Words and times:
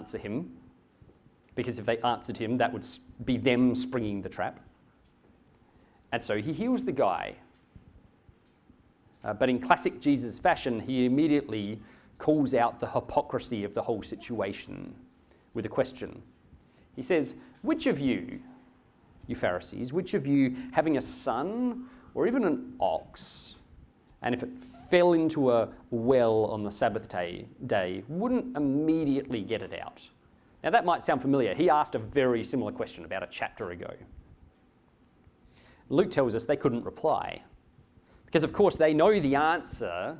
answer 0.00 0.16
him, 0.16 0.50
because 1.54 1.78
if 1.78 1.84
they 1.84 1.98
answered 1.98 2.38
him, 2.38 2.56
that 2.56 2.72
would 2.72 2.86
be 3.26 3.36
them 3.36 3.74
springing 3.74 4.22
the 4.22 4.28
trap. 4.30 4.60
And 6.12 6.22
so 6.22 6.38
he 6.38 6.52
heals 6.54 6.86
the 6.86 6.92
guy. 6.92 7.34
Uh, 9.22 9.34
but 9.34 9.50
in 9.50 9.60
classic 9.60 10.00
Jesus 10.00 10.40
fashion, 10.40 10.80
he 10.80 11.04
immediately 11.04 11.78
calls 12.16 12.54
out 12.54 12.80
the 12.80 12.86
hypocrisy 12.86 13.62
of 13.64 13.74
the 13.74 13.82
whole 13.82 14.02
situation 14.02 14.94
with 15.52 15.66
a 15.66 15.68
question. 15.68 16.22
He 16.96 17.02
says, 17.02 17.34
Which 17.60 17.86
of 17.86 18.00
you, 18.00 18.40
you 19.26 19.36
Pharisees, 19.36 19.92
which 19.92 20.14
of 20.14 20.26
you 20.26 20.56
having 20.72 20.96
a 20.96 21.00
son 21.00 21.84
or 22.14 22.26
even 22.26 22.44
an 22.44 22.72
ox, 22.80 23.56
and 24.22 24.34
if 24.34 24.42
it 24.42 24.50
fell 24.62 25.14
into 25.14 25.50
a 25.50 25.68
well 25.90 26.44
on 26.46 26.62
the 26.62 26.70
Sabbath 26.70 27.08
day, 27.08 27.46
day, 27.66 28.04
wouldn't 28.08 28.56
immediately 28.56 29.42
get 29.42 29.62
it 29.62 29.78
out? 29.80 30.06
Now 30.62 30.70
that 30.70 30.84
might 30.84 31.02
sound 31.02 31.22
familiar. 31.22 31.54
He 31.54 31.70
asked 31.70 31.94
a 31.94 31.98
very 31.98 32.44
similar 32.44 32.72
question 32.72 33.04
about 33.04 33.22
a 33.22 33.28
chapter 33.30 33.70
ago. 33.70 33.92
Luke 35.88 36.10
tells 36.10 36.34
us 36.34 36.44
they 36.44 36.56
couldn't 36.56 36.84
reply. 36.84 37.42
Because, 38.24 38.44
of 38.44 38.52
course, 38.52 38.76
they 38.76 38.94
know 38.94 39.18
the 39.18 39.34
answer 39.34 40.16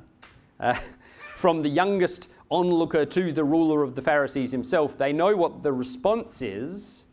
uh, 0.59 0.73
from 1.35 1.61
the 1.61 1.69
youngest 1.69 2.29
onlooker 2.49 3.05
to 3.05 3.31
the 3.31 3.43
ruler 3.43 3.83
of 3.83 3.95
the 3.95 4.01
Pharisees 4.01 4.51
himself. 4.51 4.97
They 4.97 5.13
know 5.13 5.35
what 5.35 5.63
the 5.63 5.71
response 5.71 6.41
is. 6.41 7.05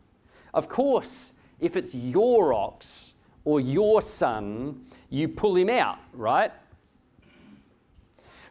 Of 0.53 0.67
course, 0.67 1.33
if 1.61 1.77
it's 1.77 1.95
your 1.95 2.53
ox 2.53 3.13
or 3.45 3.61
your 3.61 4.01
son, 4.01 4.83
you 5.09 5.29
pull 5.29 5.55
him 5.55 5.69
out, 5.69 5.99
right? 6.13 6.51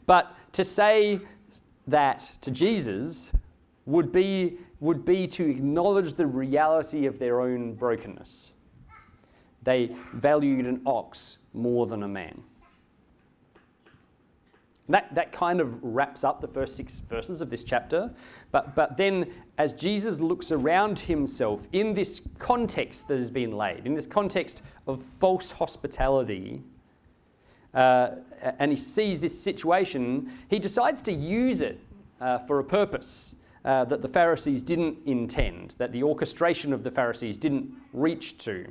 But 0.09 0.35
to 0.53 0.65
say 0.65 1.21
that 1.87 2.33
to 2.41 2.51
Jesus 2.51 3.31
would 3.85 4.11
be, 4.11 4.57
would 4.81 5.05
be 5.05 5.29
to 5.29 5.51
acknowledge 5.51 6.15
the 6.15 6.27
reality 6.27 7.05
of 7.05 7.19
their 7.19 7.43
own 7.43 7.75
brokenness. 7.75 8.53
They 9.65 9.95
valued 10.15 10.65
an 10.65 10.81
ox 10.87 11.39
more 11.53 11.87
than 11.87 12.05
a 12.05 12.09
man. 12.09 12.43
That, 14.89 15.15
that 15.15 15.31
kind 15.31 15.61
of 15.61 15.85
wraps 15.85 16.25
up 16.25 16.41
the 16.41 16.49
first 16.49 16.75
six 16.75 17.01
verses 17.01 17.43
of 17.43 17.51
this 17.51 17.63
chapter. 17.63 18.11
But, 18.51 18.75
but 18.75 18.97
then, 18.97 19.31
as 19.59 19.75
Jesus 19.75 20.21
looks 20.21 20.53
around 20.53 20.99
himself 20.99 21.69
in 21.75 21.93
this 21.93 22.23
context 22.39 23.09
that 23.09 23.19
has 23.19 23.31
been 23.31 23.53
laid, 23.53 23.85
in 23.85 23.93
this 23.93 24.07
context 24.07 24.63
of 24.87 25.03
false 25.03 25.51
hospitality, 25.51 26.63
uh, 27.79 28.17
and 28.59 28.73
he 28.73 28.77
sees 28.77 29.21
this 29.21 29.39
situation, 29.39 30.33
he 30.49 30.59
decides 30.59 31.01
to 31.03 31.13
use 31.13 31.61
it 31.61 31.79
uh, 32.21 32.37
for 32.37 32.59
a 32.59 32.65
purpose 32.65 33.37
uh, 33.65 33.85
that 33.85 34.03
the 34.03 34.09
Pharisees 34.09 34.65
didn't 34.65 34.99
intend, 35.07 35.75
that 35.79 35.93
the 35.93 36.03
orchestration 36.03 36.73
of 36.73 36.83
the 36.83 36.91
Pharisees 36.91 37.37
didn't 37.37 37.71
reach 37.93 38.37
to. 38.39 38.67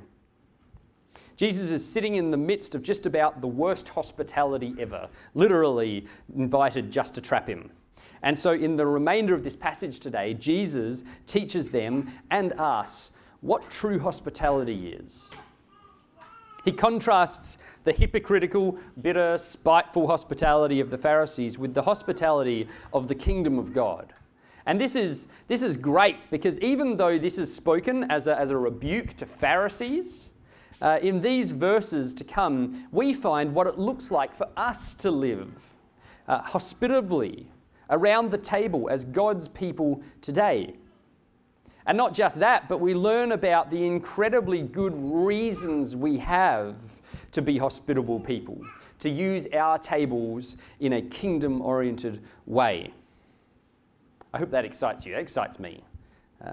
Jesus 1.37 1.69
is 1.69 1.87
sitting 1.87 2.15
in 2.15 2.31
the 2.31 2.37
midst 2.37 2.75
of 2.75 2.83
just 2.83 3.05
about 3.05 3.39
the 3.39 3.47
worst 3.47 3.87
hospitality 3.87 4.75
ever, 4.77 5.07
literally 5.35 6.05
invited 6.35 6.91
just 6.91 7.15
to 7.15 7.21
trap 7.21 7.47
him. 7.47 7.71
And 8.23 8.37
so, 8.37 8.51
in 8.51 8.75
the 8.75 8.85
remainder 8.85 9.33
of 9.33 9.41
this 9.41 9.55
passage 9.55 10.01
today, 10.01 10.33
Jesus 10.33 11.05
teaches 11.27 11.69
them 11.69 12.11
and 12.31 12.51
us 12.53 13.11
what 13.39 13.69
true 13.69 13.99
hospitality 13.99 14.89
is. 14.89 15.31
He 16.67 16.73
contrasts 16.73 17.59
the 17.85 17.93
hypocritical, 17.93 18.77
bitter, 19.01 19.37
spiteful 19.37 20.05
hospitality 20.05 20.81
of 20.81 20.89
the 20.89 20.97
Pharisees 20.97 21.57
with 21.57 21.73
the 21.73 21.81
hospitality 21.81 22.67
of 22.91 23.07
the 23.07 23.15
kingdom 23.15 23.57
of 23.57 23.71
God. 23.71 24.11
And 24.65 24.77
this 24.77 24.97
is, 24.97 25.29
this 25.47 25.63
is 25.63 25.77
great 25.77 26.17
because 26.29 26.59
even 26.59 26.97
though 26.97 27.17
this 27.17 27.37
is 27.37 27.55
spoken 27.55 28.11
as 28.11 28.27
a, 28.27 28.37
as 28.37 28.51
a 28.51 28.57
rebuke 28.57 29.13
to 29.13 29.25
Pharisees, 29.25 30.31
uh, 30.81 30.99
in 31.01 31.21
these 31.21 31.51
verses 31.51 32.13
to 32.15 32.25
come, 32.25 32.85
we 32.91 33.13
find 33.13 33.55
what 33.55 33.65
it 33.65 33.77
looks 33.77 34.11
like 34.11 34.35
for 34.35 34.49
us 34.57 34.93
to 34.95 35.09
live 35.09 35.73
uh, 36.27 36.41
hospitably 36.41 37.47
around 37.91 38.29
the 38.29 38.37
table 38.37 38.89
as 38.89 39.05
God's 39.05 39.47
people 39.47 40.03
today. 40.19 40.73
And 41.87 41.97
not 41.97 42.13
just 42.13 42.39
that, 42.39 42.67
but 42.67 42.79
we 42.79 42.93
learn 42.93 43.31
about 43.31 43.69
the 43.69 43.83
incredibly 43.83 44.61
good 44.61 44.93
reasons 44.95 45.95
we 45.95 46.17
have 46.17 46.77
to 47.31 47.41
be 47.41 47.57
hospitable 47.57 48.19
people, 48.19 48.61
to 48.99 49.09
use 49.09 49.47
our 49.53 49.79
tables 49.79 50.57
in 50.81 50.93
a 50.93 51.01
kingdom 51.01 51.61
oriented 51.61 52.21
way. 52.45 52.93
I 54.33 54.37
hope 54.37 54.51
that 54.51 54.65
excites 54.65 55.05
you. 55.05 55.13
That 55.13 55.21
excites 55.21 55.59
me. 55.59 55.81
Uh, 56.45 56.51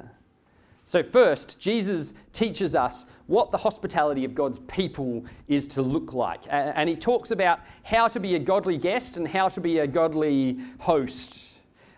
so, 0.84 1.02
first, 1.02 1.58
Jesus 1.58 2.12
teaches 2.32 2.74
us 2.74 3.06
what 3.26 3.50
the 3.50 3.56
hospitality 3.56 4.24
of 4.24 4.34
God's 4.34 4.58
people 4.60 5.24
is 5.48 5.66
to 5.68 5.82
look 5.82 6.12
like. 6.12 6.42
And 6.50 6.88
he 6.88 6.94
talks 6.94 7.30
about 7.30 7.60
how 7.82 8.06
to 8.08 8.20
be 8.20 8.34
a 8.34 8.38
godly 8.38 8.76
guest 8.76 9.16
and 9.16 9.26
how 9.26 9.48
to 9.48 9.60
be 9.60 9.78
a 9.78 9.86
godly 9.86 10.58
host. 10.78 11.53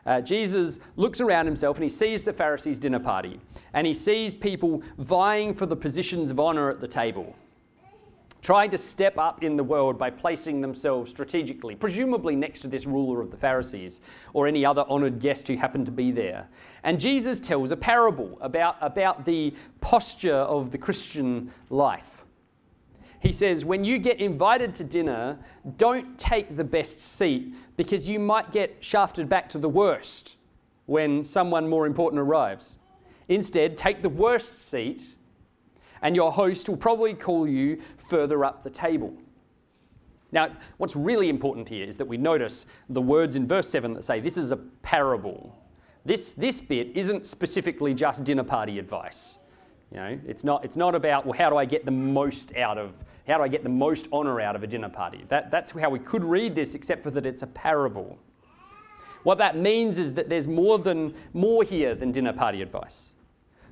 Uh, 0.06 0.21
Jesus 0.21 0.78
looks 0.97 1.21
around 1.21 1.47
himself 1.47 1.77
and 1.77 1.83
he 1.83 1.89
sees 1.89 2.22
the 2.22 2.33
Pharisees' 2.33 2.78
dinner 2.78 3.00
party 3.00 3.41
and 3.75 3.87
he 3.87 3.93
sees 3.93 4.33
people 4.33 4.83
vying 4.99 5.53
for 5.53 5.67
the 5.67 5.77
positions 5.77 6.31
of 6.31 6.41
honor 6.41 6.71
at 6.71 6.81
the 6.81 6.89
table 6.89 7.34
trying 8.47 8.71
to 8.71 8.78
step 8.78 9.19
up 9.19 9.43
in 9.43 9.56
the 9.56 9.65
world 9.65 9.99
by 9.99 10.09
placing 10.09 10.61
themselves 10.61 11.11
strategically, 11.11 11.75
presumably 11.75 12.37
next 12.37 12.61
to 12.61 12.69
this 12.69 12.87
ruler 12.87 13.21
of 13.21 13.28
the 13.28 13.37
Pharisees 13.37 14.03
or 14.34 14.47
any 14.47 14.65
other 14.65 14.84
honored 14.89 15.19
guest 15.19 15.49
who 15.49 15.56
happened 15.56 15.84
to 15.84 15.91
be 15.91 16.12
there. 16.12 16.47
And 16.84 17.00
Jesus 17.00 17.41
tells 17.41 17.72
a 17.72 17.77
parable 17.77 18.39
about, 18.41 18.77
about 18.81 19.25
the 19.25 19.53
posture 19.81 20.33
of 20.33 20.71
the 20.71 20.78
Christian 20.78 21.50
life. 21.71 22.26
He 23.21 23.32
says, 23.32 23.65
When 23.65 23.84
you 23.84 23.99
get 23.99 24.21
invited 24.21 24.75
to 24.77 24.84
dinner, 24.84 25.38
don't 25.77 26.19
take 26.19 26.56
the 26.56 26.65
best 26.65 27.00
seat 27.00 27.54
because 27.77 28.09
you 28.09 28.19
might 28.19 28.53
get 28.53 28.77
shafted 28.81 29.28
back 29.28 29.49
to 29.50 29.59
the 29.59 29.69
worst 29.69 30.37
when 30.87 31.25
someone 31.25 31.69
more 31.69 31.87
important 31.87 32.21
arrives. 32.21 32.78
Instead, 33.28 33.77
take 33.77 34.03
the 34.03 34.09
worst 34.09 34.69
seat 34.69 35.16
and 36.03 36.15
your 36.15 36.31
host 36.31 36.69
will 36.69 36.77
probably 36.77 37.15
call 37.15 37.49
you 37.49 37.81
further 37.97 38.44
up 38.44 38.62
the 38.62 38.71
table. 38.71 39.12
Now, 40.33 40.50
what's 40.77 40.97
really 40.97 41.28
important 41.28 41.69
here 41.69 41.84
is 41.84 41.97
that 41.98 42.06
we 42.06 42.16
notice 42.16 42.66
the 42.91 43.00
words 43.00 43.37
in 43.37 43.47
verse 43.47 43.69
7 43.69 43.94
that 43.94 44.04
say 44.04 44.21
this 44.21 44.37
is 44.37 44.53
a 44.53 44.56
parable. 44.56 45.56
This, 46.04 46.34
this 46.34 46.60
bit 46.60 46.97
isn't 46.97 47.27
specifically 47.27 47.94
just 47.94 48.25
dinner 48.25 48.44
party 48.44 48.78
advice. 48.78 49.38
You 49.91 49.99
know, 49.99 50.19
it's 50.27 50.43
not, 50.43 50.65
it's 50.65 50.77
not 50.77 50.95
about, 50.95 51.27
well, 51.27 51.39
how 51.39 51.49
do 51.49 51.57
I 51.57 51.65
get 51.65 51.85
the 51.85 51.93
most 51.93 52.57
out 52.57 52.77
of, 52.77 53.03
how 53.27 53.39
do 53.39 53.45
I 53.45 53.49
get 53.49 53.63
the 53.63 53.69
most 53.69 54.09
honor 54.13 54.41
out 54.41 54.57
of 54.57 54.63
a 54.65 54.67
dinner 54.67 54.89
party? 54.89 55.25
That, 55.29 55.51
that's 55.51 55.71
how 55.71 55.91
we 55.91 56.01
could 56.01 56.25
read 56.25 56.55
this, 56.55 56.75
except 56.75 57.03
for 57.03 57.11
that 57.13 57.25
it's 57.25 57.43
a 57.43 57.47
parable. 57.47 58.19
What 59.23 59.39
that 59.39 59.57
means 59.57 59.99
is 59.99 60.13
that 60.15 60.29
there's 60.29 60.49
more, 60.49 60.79
than, 60.79 61.15
more 61.35 61.63
here 61.63 61.95
than 61.95 62.11
dinner 62.11 62.33
party 62.33 62.63
advice. 62.63 63.11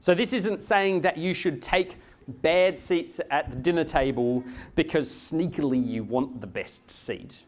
So 0.00 0.14
this 0.14 0.32
isn't 0.32 0.62
saying 0.62 1.00
that 1.00 1.16
you 1.16 1.34
should 1.34 1.60
take 1.60 1.98
bad 2.28 2.78
seats 2.78 3.20
at 3.30 3.50
the 3.50 3.56
dinner 3.56 3.84
table 3.84 4.44
because 4.74 5.08
sneakily 5.08 5.84
you 5.84 6.04
want 6.04 6.40
the 6.40 6.46
best 6.46 6.90
seat. 6.90 7.42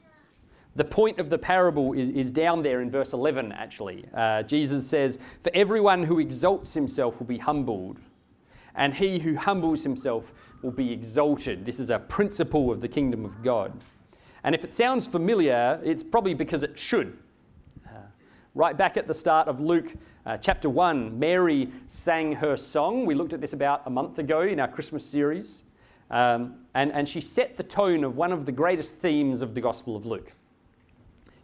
The 0.75 0.85
point 0.85 1.19
of 1.19 1.31
the 1.31 1.39
parable 1.39 1.95
is, 1.95 2.11
is 2.11 2.31
down 2.31 2.63
there 2.63 2.83
in 2.83 2.91
verse 2.91 3.13
11, 3.13 3.53
actually. 3.53 4.05
Uh, 4.13 4.43
Jesus 4.43 4.87
says, 4.87 5.19
For 5.41 5.51
everyone 5.55 6.03
who 6.03 6.19
exalts 6.19 6.75
himself 6.75 7.19
will 7.19 7.27
be 7.27 7.39
humbled, 7.39 7.99
and 8.77 8.95
he 8.95 9.19
who 9.19 9.35
humbles 9.35 9.83
himself 9.83 10.33
will 10.63 10.71
be 10.71 10.93
exalted. 10.93 11.65
This 11.65 11.81
is 11.81 11.91
a 11.91 11.99
principle 11.99 12.71
of 12.71 12.81
the 12.81 12.89
kingdom 12.89 13.25
of 13.25 13.43
God. 13.43 13.73
And 14.45 14.55
if 14.55 14.65
it 14.65 14.73
sounds 14.73 15.07
familiar, 15.07 15.81
it's 15.85 16.03
probably 16.03 16.35
because 16.35 16.63
it 16.63 16.79
should. 16.79 17.19
Right 18.57 18.75
back 18.75 18.97
at 18.97 19.07
the 19.07 19.13
start 19.13 19.49
of 19.49 19.61
Luke 19.61 19.93
uh, 20.25 20.39
chapter 20.39 20.71
1, 20.71 21.19
Mary 21.19 21.69
sang 21.89 22.33
her 22.33 22.57
song. 22.57 23.05
We 23.05 23.15
looked 23.15 23.35
at 23.35 23.41
this 23.43 23.53
about 23.53 23.83
a 23.85 23.91
month 23.91 24.19
ago 24.19 24.41
in 24.41 24.59
our 24.59 24.67
Christmas 24.67 25.05
series. 25.05 25.63
Um, 26.11 26.55
and, 26.73 26.91
and 26.93 27.07
she 27.07 27.21
set 27.21 27.59
the 27.59 27.63
tone 27.63 28.03
of 28.03 28.17
one 28.17 28.33
of 28.33 28.47
the 28.47 28.53
greatest 28.53 28.95
themes 28.97 29.43
of 29.43 29.55
the 29.55 29.61
Gospel 29.61 29.95
of 29.95 30.07
Luke. 30.07 30.33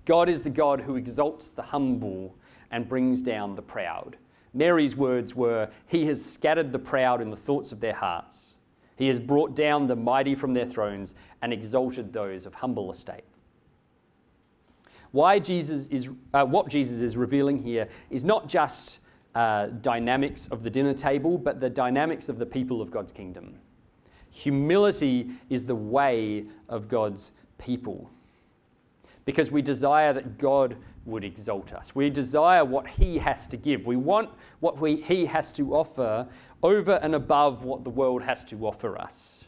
God 0.07 0.31
is 0.31 0.41
the 0.41 0.49
God 0.49 0.81
who 0.81 0.97
exalts 0.97 1.51
the 1.51 1.61
humble 1.61 2.35
and 2.71 2.89
brings 2.89 3.21
down 3.21 3.57
the 3.57 3.63
proud. 3.63 4.17
Mary's 4.55 4.97
words 4.97 5.35
were, 5.35 5.69
He 5.87 6.07
has 6.07 6.25
scattered 6.25 6.73
the 6.73 6.79
proud 6.79 7.21
in 7.21 7.31
the 7.31 7.37
thoughts 7.37 7.73
of 7.73 7.81
their 7.81 7.95
hearts. 7.95 8.57
He 8.97 9.09
has 9.09 9.19
brought 9.19 9.57
down 9.57 9.87
the 9.87 9.97
mighty 9.97 10.35
from 10.35 10.55
their 10.55 10.67
thrones 10.67 11.15
and 11.41 11.53
exalted 11.53 12.13
those 12.13 12.47
of 12.47 12.55
humble 12.55 12.91
estate. 12.91 13.25
Why 15.13 15.39
Jesus 15.39 15.87
is, 15.89 16.11
uh, 16.35 16.45
what 16.45 16.69
Jesus 16.69 17.01
is 17.01 17.17
revealing 17.17 17.59
here 17.59 17.89
is 18.11 18.25
not 18.25 18.49
just 18.49 19.01
uh, 19.35 19.67
dynamics 19.81 20.49
of 20.49 20.63
the 20.63 20.71
dinner 20.71 20.95
table, 20.95 21.39
but 21.39 21.61
the 21.61 21.71
dynamics 21.71 22.29
of 22.29 22.39
the 22.39 22.47
people 22.47 22.81
of 22.81 22.91
God's 22.91 23.13
kingdom. 23.13 23.59
Humility 24.31 25.31
is 25.51 25.65
the 25.65 25.75
way 25.75 26.47
of 26.69 26.89
God's 26.89 27.33
people. 27.59 28.11
because 29.25 29.53
we 29.53 29.63
desire 29.63 30.13
that 30.13 30.39
God 30.39 30.77
would 31.05 31.25
exalt 31.25 31.73
us. 31.73 31.95
We 31.95 32.11
desire 32.11 32.65
what 32.65 32.87
He 32.87 33.19
has 33.19 33.47
to 33.49 33.57
give. 33.57 33.87
We 33.87 33.97
want 33.97 34.31
what 34.61 34.79
we, 34.81 34.97
He 34.97 35.27
has 35.27 35.53
to 35.55 35.75
offer 35.75 36.29
over 36.63 36.99
and 37.03 37.15
above 37.15 37.65
what 37.65 37.85
the 37.85 37.91
world 37.91 38.23
has 38.23 38.45
to 38.45 38.67
offer 38.67 38.99
us. 38.99 39.45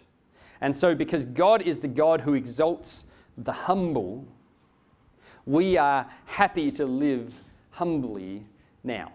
And 0.61 0.75
so, 0.75 0.95
because 0.95 1.27
God 1.27 1.63
is 1.63 1.79
the 1.79 1.89
God 1.89 2.21
who 2.21 2.35
exalts 2.35 3.07
the 3.39 3.53
humble, 3.53 4.27
we 5.47 5.77
are 5.77 6.09
happy 6.25 6.71
to 6.73 6.87
live 6.87 7.41
humbly 7.71 8.45
now. 8.83 9.13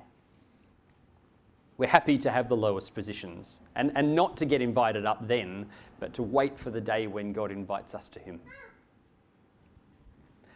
We're 1.78 1.88
happy 1.88 2.18
to 2.20 2.30
have 2.30 2.50
the 2.50 2.58
lowest 2.58 2.94
positions 2.94 3.62
and, 3.76 3.92
and 3.96 4.14
not 4.14 4.36
to 4.38 4.46
get 4.46 4.62
invited 4.62 5.06
up 5.06 5.26
then, 5.28 5.66
but 6.00 6.14
to 6.16 6.24
wait 6.24 6.60
for 6.60 6.72
the 6.72 6.82
day 6.82 7.08
when 7.08 7.32
God 7.32 7.52
invites 7.52 7.96
us 7.96 8.10
to 8.10 8.20
Him. 8.20 8.42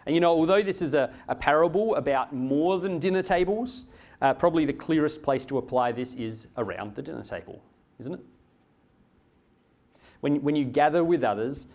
And 0.05 0.15
you 0.15 0.21
know, 0.21 0.31
although 0.31 0.61
this 0.61 0.81
is 0.81 0.93
a, 0.93 1.11
a 1.27 1.35
parable 1.35 1.95
about 1.95 2.33
more 2.33 2.79
than 2.79 2.99
dinner 2.99 3.21
tables, 3.21 3.85
uh, 4.21 4.33
probably 4.33 4.65
the 4.65 4.73
clearest 4.73 5.21
place 5.21 5.45
to 5.45 5.57
apply 5.57 5.91
this 5.91 6.13
is 6.15 6.47
around 6.57 6.95
the 6.95 7.01
dinner 7.01 7.23
table, 7.23 7.61
isn't 7.99 8.13
it? 8.13 8.19
When, 10.21 10.41
when 10.41 10.55
you 10.55 10.63
gather 10.63 11.03
with 11.03 11.23
others, 11.23 11.67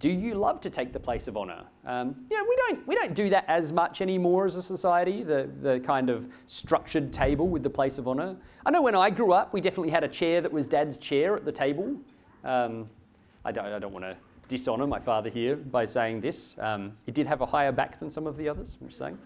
do 0.00 0.10
you 0.10 0.34
love 0.34 0.60
to 0.62 0.70
take 0.70 0.92
the 0.92 0.98
place 0.98 1.28
of 1.28 1.36
honour? 1.36 1.62
Um, 1.86 2.26
you 2.28 2.36
know, 2.36 2.44
we 2.48 2.56
don't, 2.56 2.88
we 2.88 2.94
don't 2.96 3.14
do 3.14 3.28
that 3.30 3.44
as 3.46 3.72
much 3.72 4.00
anymore 4.00 4.46
as 4.46 4.56
a 4.56 4.62
society, 4.62 5.22
the, 5.22 5.48
the 5.60 5.78
kind 5.78 6.10
of 6.10 6.26
structured 6.46 7.12
table 7.12 7.48
with 7.48 7.62
the 7.62 7.70
place 7.70 7.98
of 7.98 8.08
honour. 8.08 8.36
I 8.66 8.72
know 8.72 8.82
when 8.82 8.96
I 8.96 9.10
grew 9.10 9.32
up, 9.32 9.52
we 9.52 9.60
definitely 9.60 9.90
had 9.90 10.02
a 10.02 10.08
chair 10.08 10.40
that 10.40 10.50
was 10.50 10.66
dad's 10.66 10.98
chair 10.98 11.36
at 11.36 11.44
the 11.44 11.52
table. 11.52 11.96
Um, 12.42 12.90
I 13.44 13.52
don't, 13.52 13.66
I 13.66 13.78
don't 13.78 13.92
want 13.92 14.04
to 14.04 14.16
dishonour 14.52 14.86
my 14.86 14.98
father 14.98 15.30
here 15.30 15.56
by 15.56 15.86
saying 15.86 16.20
this. 16.20 16.56
Um, 16.58 16.92
he 17.06 17.10
did 17.10 17.26
have 17.26 17.40
a 17.40 17.46
higher 17.46 17.72
back 17.72 17.98
than 17.98 18.10
some 18.10 18.26
of 18.26 18.36
the 18.36 18.50
others, 18.50 18.76
I'm 18.80 18.88
just 18.88 18.98
saying. 18.98 19.18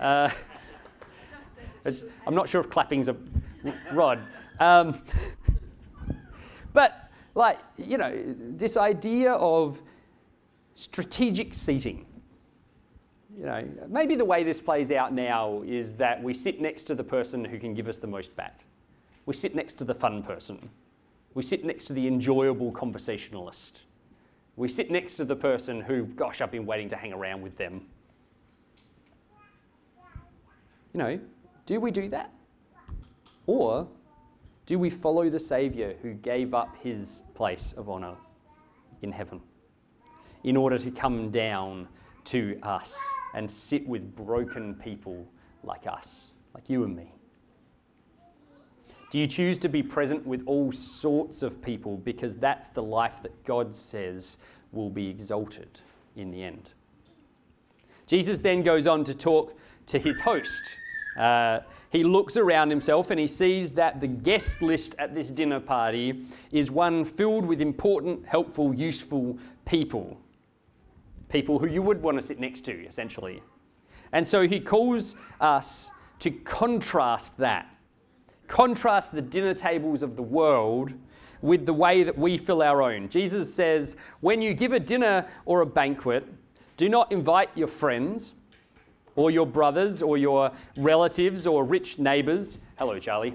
Uh, 0.00 0.30
I'm 2.26 2.34
not 2.34 2.48
sure 2.48 2.62
if 2.62 2.70
clapping's 2.70 3.08
a 3.08 3.16
rod. 3.92 4.20
Um, 4.58 4.98
but, 6.72 7.10
like, 7.34 7.58
you 7.76 7.98
know, 7.98 8.34
this 8.56 8.78
idea 8.78 9.34
of 9.34 9.82
strategic 10.74 11.52
seating. 11.52 12.06
You 13.38 13.44
know, 13.44 13.68
maybe 13.86 14.14
the 14.14 14.24
way 14.24 14.44
this 14.44 14.62
plays 14.62 14.90
out 14.90 15.12
now 15.12 15.62
is 15.66 15.94
that 15.96 16.22
we 16.22 16.32
sit 16.32 16.58
next 16.58 16.84
to 16.84 16.94
the 16.94 17.04
person 17.04 17.44
who 17.44 17.58
can 17.58 17.74
give 17.74 17.86
us 17.86 17.98
the 17.98 18.06
most 18.06 18.34
back. 18.34 18.64
We 19.26 19.34
sit 19.34 19.54
next 19.54 19.74
to 19.74 19.84
the 19.84 19.94
fun 19.94 20.22
person. 20.22 20.70
We 21.34 21.42
sit 21.42 21.66
next 21.66 21.84
to 21.86 21.92
the 21.92 22.06
enjoyable 22.06 22.72
conversationalist. 22.72 23.82
We 24.56 24.68
sit 24.68 24.90
next 24.90 25.16
to 25.16 25.24
the 25.24 25.36
person 25.36 25.80
who, 25.80 26.04
gosh, 26.04 26.40
I've 26.40 26.50
been 26.50 26.66
waiting 26.66 26.88
to 26.88 26.96
hang 26.96 27.12
around 27.12 27.42
with 27.42 27.56
them. 27.56 27.86
You 30.92 30.98
know, 30.98 31.20
do 31.66 31.80
we 31.80 31.90
do 31.90 32.08
that? 32.08 32.32
Or 33.46 33.86
do 34.66 34.78
we 34.78 34.90
follow 34.90 35.30
the 35.30 35.38
Saviour 35.38 35.94
who 36.02 36.14
gave 36.14 36.52
up 36.52 36.76
his 36.82 37.22
place 37.34 37.72
of 37.72 37.88
honour 37.88 38.16
in 39.02 39.12
heaven? 39.12 39.40
in 40.44 40.56
order 40.56 40.78
to 40.78 40.90
come 40.90 41.30
down 41.30 41.88
to 42.24 42.58
us 42.62 42.98
and 43.34 43.50
sit 43.50 43.86
with 43.86 44.14
broken 44.16 44.74
people 44.74 45.26
like 45.64 45.86
us, 45.86 46.32
like 46.54 46.68
you 46.68 46.84
and 46.84 46.96
me? 46.96 47.12
Do 49.10 49.18
you 49.18 49.26
choose 49.26 49.58
to 49.60 49.68
be 49.68 49.82
present 49.82 50.24
with 50.24 50.42
all 50.46 50.70
sorts 50.70 51.42
of 51.42 51.60
people 51.60 51.96
because 51.98 52.36
that's 52.36 52.68
the 52.68 52.82
life 52.82 53.20
that 53.22 53.44
God 53.44 53.74
says 53.74 54.38
will 54.72 54.90
be 54.90 55.08
exalted 55.08 55.80
in 56.16 56.30
the 56.30 56.42
end? 56.42 56.70
Jesus 58.06 58.40
then 58.40 58.62
goes 58.62 58.86
on 58.86 59.04
to 59.04 59.14
talk 59.14 59.58
to 59.86 59.98
his 59.98 60.20
host. 60.20 60.62
Uh, 61.18 61.60
he 61.90 62.04
looks 62.04 62.36
around 62.36 62.70
himself 62.70 63.10
and 63.10 63.18
he 63.18 63.26
sees 63.26 63.72
that 63.72 64.00
the 64.00 64.06
guest 64.06 64.62
list 64.62 64.94
at 64.98 65.14
this 65.14 65.30
dinner 65.30 65.58
party 65.58 66.22
is 66.52 66.70
one 66.70 67.04
filled 67.04 67.44
with 67.44 67.60
important, 67.60 68.24
helpful, 68.26 68.72
useful 68.72 69.36
people 69.64 70.16
people 71.30 71.58
who 71.58 71.66
you 71.66 71.80
would 71.80 72.02
want 72.02 72.18
to 72.18 72.22
sit 72.22 72.38
next 72.38 72.62
to, 72.62 72.84
essentially. 72.84 73.42
And 74.12 74.26
so 74.26 74.46
he 74.46 74.60
calls 74.60 75.16
us 75.40 75.90
to 76.18 76.30
contrast 76.30 77.38
that. 77.38 77.74
Contrast 78.50 79.12
the 79.12 79.22
dinner 79.22 79.54
tables 79.54 80.02
of 80.02 80.16
the 80.16 80.22
world 80.22 80.92
with 81.40 81.64
the 81.64 81.72
way 81.72 82.02
that 82.02 82.16
we 82.18 82.36
fill 82.36 82.62
our 82.62 82.82
own. 82.82 83.08
Jesus 83.08 83.52
says, 83.52 83.96
when 84.20 84.42
you 84.42 84.52
give 84.52 84.72
a 84.72 84.80
dinner 84.80 85.26
or 85.46 85.60
a 85.60 85.66
banquet, 85.66 86.26
do 86.76 86.88
not 86.88 87.10
invite 87.12 87.48
your 87.54 87.68
friends 87.68 88.34
or 89.14 89.30
your 89.30 89.46
brothers 89.46 90.02
or 90.02 90.18
your 90.18 90.50
relatives 90.76 91.46
or 91.46 91.64
rich 91.64 91.98
neighbors. 91.98 92.58
Hello, 92.76 92.98
Charlie. 92.98 93.34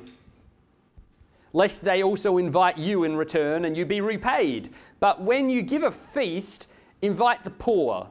Lest 1.53 1.81
they 1.81 2.03
also 2.03 2.37
invite 2.37 2.77
you 2.77 3.05
in 3.05 3.15
return 3.15 3.65
and 3.65 3.77
you 3.77 3.85
be 3.85 4.01
repaid. 4.01 4.73
But 4.99 5.21
when 5.21 5.49
you 5.49 5.61
give 5.61 5.83
a 5.83 5.91
feast, 5.91 6.67
Invite 7.05 7.43
the 7.43 7.51
poor, 7.51 8.07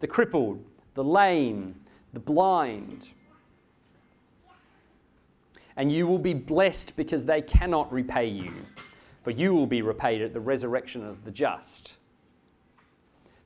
the 0.00 0.06
crippled, 0.06 0.64
the 0.94 1.04
lame, 1.04 1.74
the 2.14 2.20
blind. 2.20 3.10
And 5.78 5.90
you 5.90 6.06
will 6.06 6.18
be 6.18 6.34
blessed 6.34 6.96
because 6.96 7.24
they 7.24 7.40
cannot 7.40 7.90
repay 7.90 8.26
you, 8.26 8.52
for 9.22 9.30
you 9.30 9.54
will 9.54 9.66
be 9.66 9.80
repaid 9.80 10.20
at 10.20 10.34
the 10.34 10.40
resurrection 10.40 11.06
of 11.06 11.24
the 11.24 11.30
just. 11.30 11.96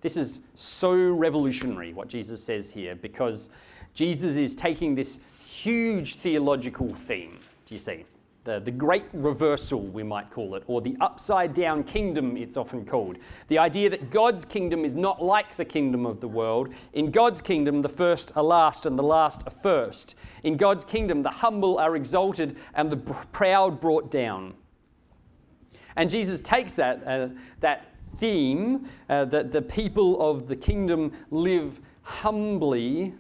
This 0.01 0.17
is 0.17 0.41
so 0.55 0.95
revolutionary, 0.95 1.93
what 1.93 2.09
Jesus 2.09 2.43
says 2.43 2.73
here, 2.73 2.97
because 2.97 3.51
Jesus 3.95 4.37
is 4.37 4.55
taking 4.55 4.95
this 4.95 5.21
huge 5.41 6.17
theological 6.17 6.93
theme, 6.95 7.39
do 7.67 7.75
you 7.75 7.79
see? 7.79 8.05
The, 8.45 8.59
the 8.59 8.71
great 8.71 9.05
reversal, 9.13 9.81
we 9.81 10.03
might 10.03 10.31
call 10.31 10.57
it, 10.57 10.65
or 10.67 10.81
the 10.81 10.97
upside 11.01 11.55
down 11.55 11.85
kingdom, 11.85 12.37
it's 12.37 12.57
often 12.57 12.85
called. 12.85 13.19
The 13.49 13.59
idea 13.59 13.89
that 13.91 14.11
God's 14.11 14.45
kingdom 14.45 14.85
is 14.85 14.95
not 14.95 15.23
like 15.23 15.55
the 15.55 15.65
kingdom 15.65 16.07
of 16.07 16.21
the 16.21 16.27
world. 16.27 16.75
In 16.93 17.11
God's 17.11 17.41
kingdom, 17.41 17.83
the 17.83 17.89
first 17.89 18.33
are 18.37 18.43
last 18.43 18.87
and 18.87 18.99
the 18.99 19.03
last 19.03 19.47
are 19.47 19.53
first. 19.53 20.17
In 20.43 20.57
God's 20.57 20.85
kingdom, 20.85 21.23
the 21.23 21.31
humble 21.31 21.79
are 21.79 21.95
exalted 21.95 22.57
and 22.75 22.91
the 22.91 22.97
proud 22.97 23.81
brought 23.81 24.11
down. 24.11 24.55
And 25.95 26.11
Jesus 26.11 26.41
takes 26.41 26.75
that, 26.75 27.07
uh, 27.07 27.29
that 27.61 27.95
theme, 28.17 28.89
uh, 29.09 29.25
that 29.27 29.53
the 29.53 29.63
people 29.63 30.21
of 30.21 30.49
the 30.49 30.57
kingdom 30.57 31.13
live 31.31 31.79
humbly 32.03 33.15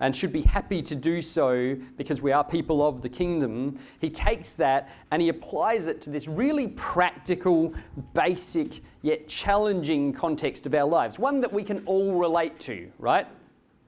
and 0.00 0.14
should 0.14 0.32
be 0.32 0.42
happy 0.42 0.82
to 0.82 0.94
do 0.94 1.20
so 1.20 1.76
because 1.96 2.20
we 2.20 2.32
are 2.32 2.44
people 2.44 2.86
of 2.86 3.00
the 3.00 3.08
kingdom, 3.08 3.78
he 3.98 4.10
takes 4.10 4.54
that 4.54 4.90
and 5.10 5.22
he 5.22 5.30
applies 5.30 5.88
it 5.88 6.02
to 6.02 6.10
this 6.10 6.28
really 6.28 6.68
practical, 6.68 7.72
basic, 8.12 8.82
yet 9.02 9.26
challenging 9.26 10.12
context 10.12 10.66
of 10.66 10.74
our 10.74 10.86
lives. 10.86 11.18
One 11.18 11.40
that 11.40 11.52
we 11.52 11.62
can 11.62 11.82
all 11.86 12.18
relate 12.18 12.58
to, 12.60 12.90
right? 12.98 13.26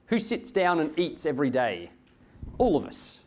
Who 0.07 0.17
sits 0.17 0.51
down 0.51 0.79
and 0.79 0.97
eats 0.97 1.27
every 1.27 1.51
day? 1.51 1.91
All 2.57 2.75
of 2.75 2.85
us. 2.85 3.21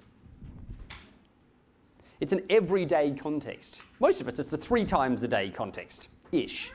It's 2.20 2.32
an 2.32 2.42
everyday 2.50 3.12
context. 3.12 3.82
Most 4.00 4.20
of 4.20 4.28
us, 4.28 4.38
it's 4.38 4.52
a 4.52 4.56
three 4.56 4.84
times 4.84 5.22
a 5.22 5.28
day 5.28 5.50
context 5.50 6.08
ish. 6.32 6.72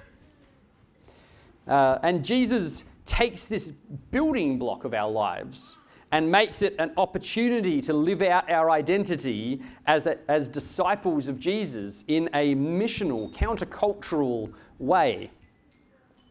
Uh, 1.67 1.99
and 2.03 2.23
Jesus 2.23 2.85
takes 3.05 3.47
this 3.47 3.69
building 4.11 4.57
block 4.57 4.85
of 4.85 4.93
our 4.93 5.09
lives 5.09 5.77
and 6.11 6.31
makes 6.31 6.61
it 6.61 6.75
an 6.79 6.91
opportunity 6.97 7.81
to 7.81 7.93
live 7.93 8.21
out 8.21 8.49
our 8.49 8.69
identity 8.69 9.61
as, 9.87 10.07
a, 10.07 10.17
as 10.29 10.47
disciples 10.47 11.27
of 11.27 11.39
Jesus 11.39 12.05
in 12.07 12.29
a 12.33 12.55
missional, 12.55 13.33
countercultural 13.33 14.53
way. 14.79 15.29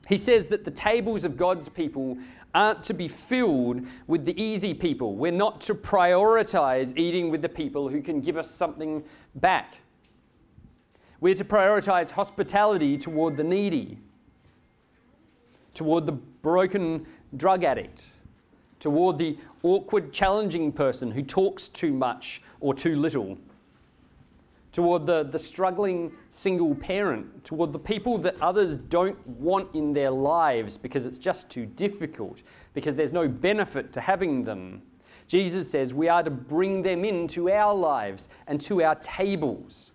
He 0.08 0.16
says 0.16 0.48
that 0.48 0.64
the 0.64 0.70
tables 0.70 1.24
of 1.24 1.36
God's 1.36 1.68
people 1.68 2.16
aren't 2.54 2.82
to 2.84 2.94
be 2.94 3.06
filled 3.06 3.86
with 4.06 4.24
the 4.24 4.40
easy 4.42 4.72
people. 4.72 5.14
We're 5.14 5.30
not 5.30 5.60
to 5.62 5.74
prioritize 5.74 6.96
eating 6.96 7.30
with 7.30 7.42
the 7.42 7.48
people 7.48 7.88
who 7.88 8.00
can 8.00 8.22
give 8.22 8.38
us 8.38 8.50
something 8.50 9.04
back. 9.34 9.78
We're 11.20 11.34
to 11.34 11.44
prioritize 11.44 12.10
hospitality 12.10 12.96
toward 12.96 13.36
the 13.36 13.44
needy, 13.44 13.98
toward 15.74 16.06
the 16.06 16.12
broken 16.12 17.06
drug 17.36 17.64
addict, 17.64 18.06
toward 18.80 19.18
the 19.18 19.36
awkward, 19.66 20.12
challenging 20.12 20.72
person 20.72 21.10
who 21.10 21.22
talks 21.22 21.68
too 21.68 21.92
much 21.92 22.42
or 22.60 22.72
too 22.72 22.96
little, 22.96 23.36
toward 24.72 25.06
the, 25.06 25.24
the 25.24 25.38
struggling 25.38 26.12
single 26.28 26.74
parent, 26.74 27.44
toward 27.44 27.72
the 27.72 27.78
people 27.78 28.18
that 28.18 28.40
others 28.40 28.76
don't 28.76 29.26
want 29.26 29.74
in 29.74 29.92
their 29.92 30.10
lives 30.10 30.76
because 30.76 31.06
it's 31.06 31.18
just 31.18 31.50
too 31.50 31.66
difficult, 31.66 32.42
because 32.74 32.94
there's 32.94 33.12
no 33.12 33.26
benefit 33.26 33.92
to 33.92 34.00
having 34.00 34.44
them. 34.44 34.82
Jesus 35.28 35.68
says 35.68 35.92
we 35.94 36.08
are 36.08 36.22
to 36.22 36.30
bring 36.30 36.82
them 36.82 37.04
into 37.04 37.50
our 37.50 37.74
lives 37.74 38.28
and 38.46 38.60
to 38.60 38.82
our 38.82 38.94
tables. 38.96 39.92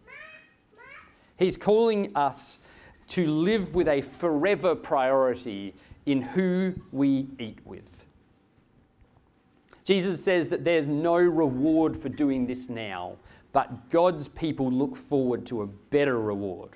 He's 1.37 1.55
calling 1.55 2.11
us 2.15 2.59
to 3.07 3.27
live 3.27 3.75
with 3.75 3.87
a 3.87 4.01
forever 4.01 4.75
priority 4.75 5.73
in 6.05 6.21
who 6.21 6.73
we 6.91 7.27
eat 7.39 7.59
with. 7.65 8.00
Jesus 9.83 10.23
says 10.23 10.49
that 10.49 10.63
there's 10.63 10.87
no 10.87 11.15
reward 11.15 11.97
for 11.97 12.09
doing 12.09 12.45
this 12.45 12.69
now, 12.69 13.17
but 13.51 13.89
God's 13.89 14.27
people 14.27 14.71
look 14.71 14.95
forward 14.95 15.45
to 15.47 15.63
a 15.63 15.67
better 15.67 16.19
reward. 16.19 16.71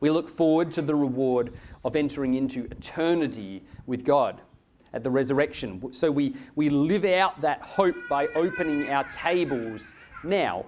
We 0.00 0.10
look 0.10 0.28
forward 0.28 0.70
to 0.72 0.82
the 0.82 0.94
reward 0.94 1.54
of 1.84 1.96
entering 1.96 2.34
into 2.34 2.64
eternity 2.64 3.62
with 3.86 4.04
God 4.04 4.42
at 4.92 5.02
the 5.02 5.10
resurrection. 5.10 5.92
So 5.92 6.10
we, 6.10 6.34
we 6.56 6.68
live 6.68 7.04
out 7.04 7.40
that 7.40 7.62
hope 7.62 7.96
by 8.08 8.26
opening 8.28 8.90
our 8.90 9.04
tables 9.04 9.94
now. 10.22 10.66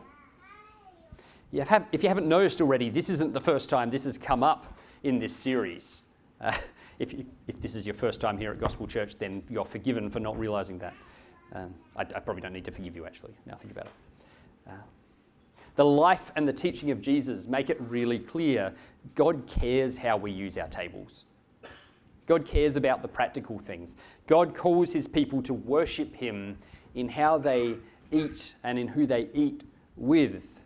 You 1.53 1.63
have, 1.63 1.87
if 1.93 2.03
you 2.03 2.09
haven't 2.09 2.29
noticed 2.29 2.61
already, 2.61 2.91
this 2.91 3.09
isn't 3.09 3.33
the 3.33 3.41
first 3.41 3.71
time 3.71 3.91
this 3.91 4.05
has 4.05 4.19
come 4.19 4.43
up 4.43 4.79
in 5.03 5.19
this 5.19 5.35
series. 5.35 6.03
Uh, 6.41 6.53
if, 6.99 7.15
if, 7.15 7.27
if, 7.47 7.61
this 7.61 7.75
is 7.75 7.87
your 7.87 7.95
first 7.95 8.21
time 8.21 8.39
here 8.39 8.53
at 8.53 8.61
Gospel 8.61 8.87
Church, 8.87 9.19
then 9.19 9.43
you're 9.49 9.65
forgiven 9.65 10.11
for 10.11 10.21
not 10.21 10.39
realizing 10.39 10.79
that. 10.79 10.95
Um, 11.53 11.75
I, 11.97 12.03
I, 12.03 12.21
probably 12.21 12.41
don't 12.41 12.53
need 12.53 12.65
to 12.65 12.73
forgive 12.73 12.97
you, 12.97 13.07
actually, 13.07 13.35
now 13.47 13.55
think 13.55 13.73
about 13.73 13.87
it. 13.87 13.93
Uh, 14.69 14.73
the 15.77 15.85
life 15.85 16.33
and 16.37 16.49
the 16.49 16.53
teaching 16.53 16.91
of 16.91 17.01
Jesus 17.01 17.47
make 17.47 17.71
it 17.71 17.81
really 17.83 18.19
clear 18.19 18.73
God 19.15 19.47
cares 19.47 19.97
how 19.97 20.17
we 20.17 20.33
use 20.33 20.57
our 20.57 20.69
tables. 20.69 21.27
God 22.27 22.45
cares 22.45 22.77
about 22.77 23.03
the 23.03 23.09
practical 23.09 23.59
things. 23.59 23.97
God 24.27 24.55
calls 24.55 24.93
his 24.93 25.07
people 25.07 25.41
to 25.43 25.55
worship 25.55 26.15
him 26.15 26.59
in 26.95 27.09
how 27.09 27.39
they 27.39 27.77
eat 28.11 28.57
and 28.65 28.79
in 28.79 28.89
who 28.89 29.07
they 29.07 29.29
eat 29.33 29.63
with. 29.97 30.63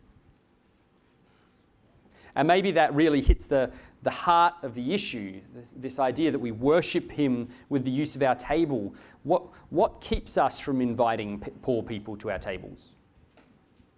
And 2.41 2.47
maybe 2.47 2.71
that 2.71 2.95
really 2.95 3.21
hits 3.21 3.45
the, 3.45 3.71
the 4.03 4.09
heart 4.09 4.55
of 4.63 4.73
the 4.73 4.95
issue 4.95 5.43
this, 5.55 5.75
this, 5.77 5.99
idea 5.99 6.31
that 6.31 6.39
we 6.39 6.53
worship 6.53 7.13
Him 7.13 7.49
with 7.69 7.85
the 7.85 7.91
use 7.91 8.17
of 8.17 8.23
our 8.23 8.35
table. 8.35 8.95
What, 9.25 9.43
what 9.69 10.01
keeps 10.01 10.39
us 10.39 10.59
from 10.59 10.81
inviting 10.81 11.39
p- 11.39 11.51
poor 11.61 11.83
people 11.83 12.17
to 12.17 12.31
our 12.31 12.39
tables? 12.39 12.93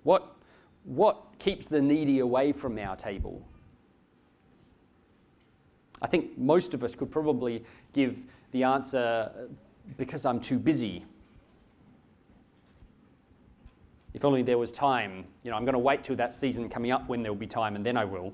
What, 0.03 0.35
what 0.83 1.39
keeps 1.39 1.69
the 1.69 1.81
needy 1.81 2.19
away 2.19 2.51
from 2.51 2.81
our 2.81 2.97
table? 2.97 3.47
I 6.01 6.09
think 6.09 6.37
most 6.37 6.75
of 6.75 6.83
us 6.83 6.97
could 6.97 7.13
probably 7.13 7.65
give 7.93 8.27
the 8.51 8.65
answer 8.65 9.31
uh, 9.37 9.43
because 9.97 10.27
I'm 10.27 10.41
too 10.41 10.59
busy. 10.59 11.05
If 14.15 14.25
only 14.25 14.43
there 14.43 14.59
was 14.59 14.71
time. 14.71 15.25
You 15.43 15.51
know, 15.51 15.57
I'm 15.57 15.65
going 15.65 15.75
to 15.75 15.79
wait 15.79 16.05
till 16.05 16.17
that 16.17 16.35
season 16.35 16.69
coming 16.69 16.91
up 16.91 17.09
when 17.09 17.23
there 17.23 17.33
will 17.33 17.39
be 17.39 17.47
time 17.47 17.77
and 17.77 17.85
then 17.85 17.97
I 17.97 18.05
will. 18.05 18.33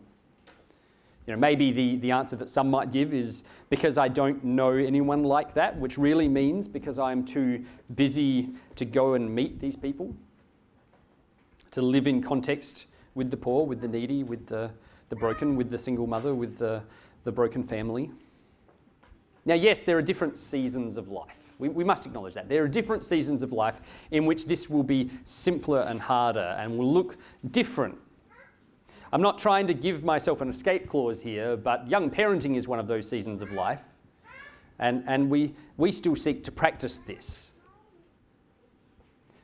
You 1.26 1.35
know, 1.35 1.40
maybe 1.40 1.70
the, 1.70 1.97
the 1.97 2.11
answer 2.11 2.37
that 2.37 2.49
some 2.49 2.70
might 2.70 2.90
give 2.90 3.12
is 3.12 3.44
because 3.68 3.99
I 3.99 4.08
don't 4.08 4.42
know 4.42 4.73
anyone 4.73 5.25
like 5.25 5.52
that, 5.54 5.78
which 5.78 5.99
really 5.99 6.26
means 6.26 6.66
because 6.66 6.99
I'm 6.99 7.23
too 7.23 7.64
busy 7.97 8.49
to 8.76 8.87
go 8.87 9.12
and 9.12 9.32
meet 9.32 9.61
these 9.61 9.76
people, 9.76 10.16
to 11.73 11.82
live 11.82 12.06
in 12.06 12.23
context 12.23 12.87
with 13.14 13.30
the 13.30 13.37
poor, 13.37 13.66
with 13.66 13.82
the 13.82 13.88
needy, 13.88 14.25
with 14.25 14.47
the, 14.47 14.70
the 15.11 15.16
broken, 15.16 15.54
with 15.54 15.68
the 15.68 15.76
single 15.76 16.06
mother, 16.06 16.35
with 16.35 16.56
the, 16.56 16.82
the 17.25 17.32
broken 17.32 17.62
family. 17.62 18.11
Now, 19.49 19.55
yes, 19.55 19.83
there 19.83 19.99
are 19.99 20.02
different 20.02 20.38
seasons 20.38 20.97
of 20.97 21.09
life. 21.09 21.52
We, 21.59 21.69
we, 21.69 21.83
must 21.83 22.07
acknowledge 22.07 22.35
that. 22.35 22.49
There 22.49 22.62
are 22.62 22.69
different 22.69 23.05
seasons 23.05 23.43
of 23.43 23.50
life 23.50 23.81
in 24.12 24.26
which 24.26 24.47
this 24.47 24.71
will 24.71 24.85
be 24.85 25.11
simpler 25.25 25.81
and 25.81 26.00
harder 26.00 26.55
and 26.59 26.78
will 26.78 26.93
look 26.93 27.17
different 27.50 27.99
I'm 29.12 29.23
not 29.23 29.38
trying 29.38 29.67
to 29.69 29.75
give 29.75 30.05
myself 30.05 30.43
an 30.43 30.50
escape 30.50 30.87
clause 30.87 31.23
here, 31.23 31.57
but 31.57 31.88
young 31.88 32.11
parenting 32.11 32.57
is 32.57 32.69
one 32.69 32.78
of 32.78 32.87
those 32.87 33.09
seasons 33.09 33.40
of 33.40 33.52
life. 33.52 33.85
And, 34.78 35.02
and 35.07 35.31
we, 35.31 35.55
we 35.76 35.90
still 35.90 36.14
seek 36.14 36.45
to 36.45 36.52
practice 36.52 36.99
this. 36.99 37.52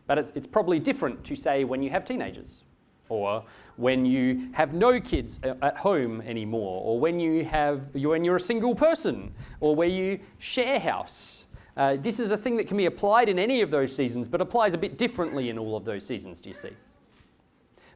But 0.07 0.19
it's, 0.19 0.31
it's 0.35 0.47
probably 0.47 0.79
different 0.79 1.25
to 1.25 1.35
say 1.35 1.65
when 1.65 1.83
you 1.83 1.89
have 1.91 2.05
teenagers, 2.05 2.64
or 3.09 3.45
when 3.77 4.05
you 4.05 4.49
have 4.53 4.73
no 4.73 5.01
kids 5.01 5.41
at 5.43 5.77
home 5.77 6.21
anymore, 6.23 6.83
or 6.85 6.99
when, 6.99 7.21
you 7.21 7.45
have, 7.45 7.95
when 7.95 8.25
you're 8.25 8.37
a 8.37 8.41
single 8.41 8.75
person, 8.75 9.33
or 9.61 9.75
where 9.75 9.89
you 9.89 10.19
share 10.39 10.79
house. 10.79 11.47
Uh, 11.77 11.97
this 11.97 12.21
is 12.21 12.31
a 12.31 12.37
thing 12.37 12.57
that 12.57 12.69
can 12.69 12.77
be 12.77 12.87
applied 12.87 13.29
in 13.29 13.39
any 13.39 13.61
of 13.61 13.71
those 13.71 13.95
seasons, 13.95 14.29
but 14.29 14.41
applies 14.41 14.75
a 14.75 14.79
bit 14.79 14.97
differently 14.97 15.51
in 15.51 15.59
all 15.59 15.77
of 15.77 15.85
those 15.85 16.07
seasons, 16.07 16.41
do 16.41 16.49
you 16.49 16.55
see? 16.55 16.71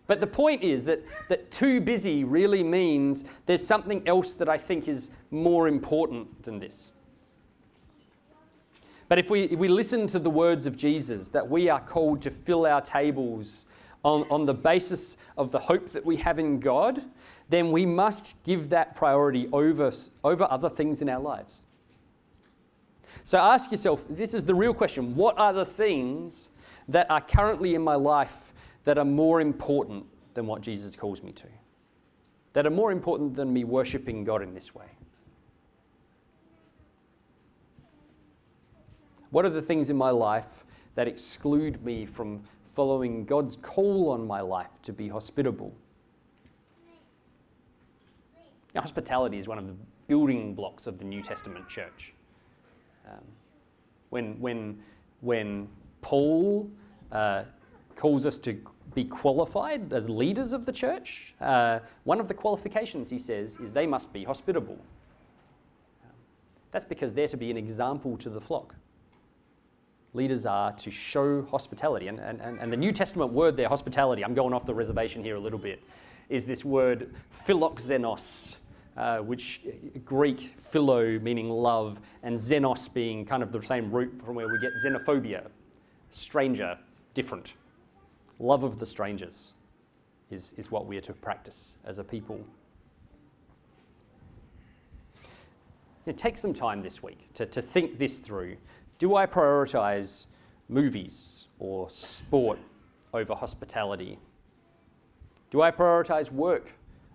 But 0.09 0.21
the 0.21 0.27
point 0.27 0.62
is 0.62 0.85
that, 0.87 1.05
that 1.29 1.50
too 1.50 1.81
busy 1.81 2.25
really 2.25 2.65
means 2.65 3.25
there's 3.47 3.65
something 3.65 4.03
else 4.09 4.33
that 4.35 4.49
I 4.49 4.57
think 4.57 4.88
is 4.88 5.11
more 5.31 5.69
important 5.69 6.43
than 6.43 6.59
this. 6.59 6.93
But 9.09 9.19
if 9.19 9.31
we, 9.31 9.43
if 9.45 9.59
we 9.59 9.69
listen 9.69 10.07
to 10.09 10.19
the 10.19 10.31
words 10.31 10.67
of 10.67 10.77
Jesus, 10.77 11.29
that 11.29 11.49
we 11.49 11.69
are 11.69 11.81
called 11.81 12.21
to 12.23 12.31
fill 12.31 12.67
our 12.67 12.81
tables 12.81 13.67
on, 14.05 14.26
on 14.31 14.47
the 14.47 14.55
basis 14.55 15.17
of 15.37 15.50
the 15.50 15.59
hope 15.59 15.90
that 15.90 16.05
we 16.05 16.17
have 16.17 16.38
in 16.38 16.61
God, 16.61 17.02
then 17.49 17.73
we 17.73 17.85
must 17.87 18.43
give 18.45 18.69
that 18.71 18.95
priority 18.95 19.49
over, 19.52 19.90
over 20.25 20.47
other 20.50 20.69
things 20.69 21.02
in 21.02 21.09
our 21.09 21.21
lives. 21.21 21.64
So 23.25 23.38
ask 23.38 23.71
yourself 23.71 24.07
this 24.09 24.35
is 24.35 24.45
the 24.45 24.55
real 24.55 24.73
question 24.73 25.14
what 25.14 25.38
are 25.38 25.52
the 25.52 25.64
things 25.64 26.50
that 26.88 27.11
are 27.11 27.21
currently 27.21 27.75
in 27.75 27.83
my 27.83 27.95
life 27.95 28.52
that 28.85 28.97
are 28.97 29.05
more 29.05 29.40
important 29.40 30.07
than 30.35 30.47
what 30.47 30.62
Jesus 30.62 30.97
calls 30.97 31.23
me 31.23 31.33
to, 31.33 31.47
that 32.55 32.67
are 32.67 32.71
more 32.71 32.93
important 32.93 33.35
than 33.35 33.52
me 33.52 33.64
worshipping 33.64 34.25
God 34.25 34.43
in 34.43 34.55
this 34.55 34.75
way. 34.75 34.87
What 39.31 39.45
are 39.45 39.50
the 39.50 39.61
things 39.61 39.90
in 39.90 39.97
my 39.97 40.11
life 40.11 40.64
that 40.95 41.07
exclude 41.07 41.85
me 41.85 42.07
from 42.07 42.43
following 42.78 43.25
God's 43.25 43.56
call 43.56 44.08
on 44.11 44.25
my 44.25 44.40
life 44.40 44.70
to 44.82 44.92
be 44.92 45.08
hospitable? 45.08 45.75
Now, 48.73 48.82
hospitality 48.82 49.37
is 49.37 49.49
one 49.49 49.58
of 49.58 49.66
the 49.66 49.75
building 50.06 50.54
blocks 50.54 50.87
of 50.87 50.97
the 50.97 51.04
New 51.04 51.20
Testament 51.20 51.68
church. 51.68 52.14
Um, 53.04 53.25
when, 54.11 54.38
when, 54.38 54.78
when 55.23 55.66
Paul 56.02 56.70
uh, 57.11 57.42
calls 57.97 58.25
us 58.26 58.38
to 58.38 58.56
be 58.94 59.02
qualified 59.02 59.92
as 59.92 60.08
leaders 60.08 60.52
of 60.52 60.64
the 60.64 60.70
church. 60.70 61.35
Uh, 61.40 61.80
one 62.04 62.20
of 62.20 62.28
the 62.28 62.35
qualifications, 62.35 63.11
he 63.11 63.18
says, 63.18 63.56
is 63.56 63.73
they 63.73 63.88
must 63.88 64.12
be 64.12 64.23
hospitable. 64.23 64.78
That's 66.70 66.85
because 66.85 67.12
they're 67.12 67.26
to 67.26 67.37
be 67.37 67.50
an 67.50 67.56
example 67.56 68.16
to 68.18 68.30
the 68.30 68.40
flock. 68.40 68.76
Leaders 70.19 70.47
are 70.47 70.73
to 70.73 70.91
show 70.91 71.43
hospitality. 71.43 72.09
And, 72.09 72.19
and, 72.19 72.41
and 72.41 72.73
the 72.73 72.77
New 72.77 72.91
Testament 72.91 73.33
word 73.33 73.57
there, 73.57 73.69
hospitality, 73.69 74.25
I'm 74.25 74.35
going 74.35 74.53
off 74.53 74.67
the 74.67 74.75
reservation 74.75 75.23
here 75.23 75.37
a 75.37 75.41
little 75.41 75.61
bit, 75.61 75.81
is 76.29 76.45
this 76.45 76.65
word 76.65 77.15
philoxenos, 77.33 78.57
uh, 78.97 79.19
which 79.19 79.61
Greek 80.05 80.41
philo 80.41 81.21
meaning 81.21 81.49
love, 81.49 82.01
and 82.25 82.37
xenos 82.37 82.93
being 82.93 83.25
kind 83.25 83.45
of 83.45 83.53
the 83.53 83.63
same 83.63 83.93
root 83.93 84.21
from 84.21 84.35
where 84.35 84.49
we 84.49 84.59
get 84.59 84.73
xenophobia, 84.85 85.47
stranger, 86.11 86.77
different. 87.15 87.55
Love 88.41 88.65
of 88.65 88.77
the 88.77 88.87
strangers 88.87 89.53
is, 90.33 90.53
is 90.55 90.69
what 90.69 90.87
we 90.87 90.97
are 90.97 91.03
to 91.03 91.13
practice 91.13 91.77
as 91.85 92.01
a 92.01 92.05
people. 92.05 92.41
You 96.07 96.13
take 96.13 96.37
some 96.37 96.53
time 96.53 96.83
this 96.83 97.05
week 97.05 97.33
to, 97.35 97.47
to 97.47 97.63
think 97.63 97.99
this 97.99 98.19
through. 98.19 98.57
Do 98.99 99.14
I 99.14 99.26
prioritize 99.26 100.26
movies 100.69 101.47
or 101.59 101.88
sport 101.88 102.59
over 103.14 103.35
hospitality? 103.35 104.19
Do 105.50 105.62
I 105.62 105.71
prioritize 105.71 106.31
work 106.31 106.73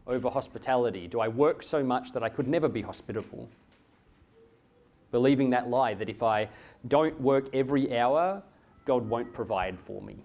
over 0.08 0.30
hospitality? 0.30 1.08
Do 1.08 1.20
I 1.20 1.28
work 1.28 1.62
so 1.62 1.84
much 1.84 2.12
that 2.14 2.24
I 2.24 2.30
could 2.30 2.48
never 2.48 2.68
be 2.68 2.82
hospitable? 2.82 3.50
Believing 5.12 5.50
that 5.52 5.70
lie 5.70 5.94
that 5.94 6.10
if 6.10 6.24
I 6.24 6.50
don't 6.88 7.20
work 7.22 7.54
every 7.54 7.98
hour, 7.98 8.42
God 8.86 9.08
won't 9.08 9.32
provide 9.34 9.80
for 9.80 10.02
me 10.02 10.18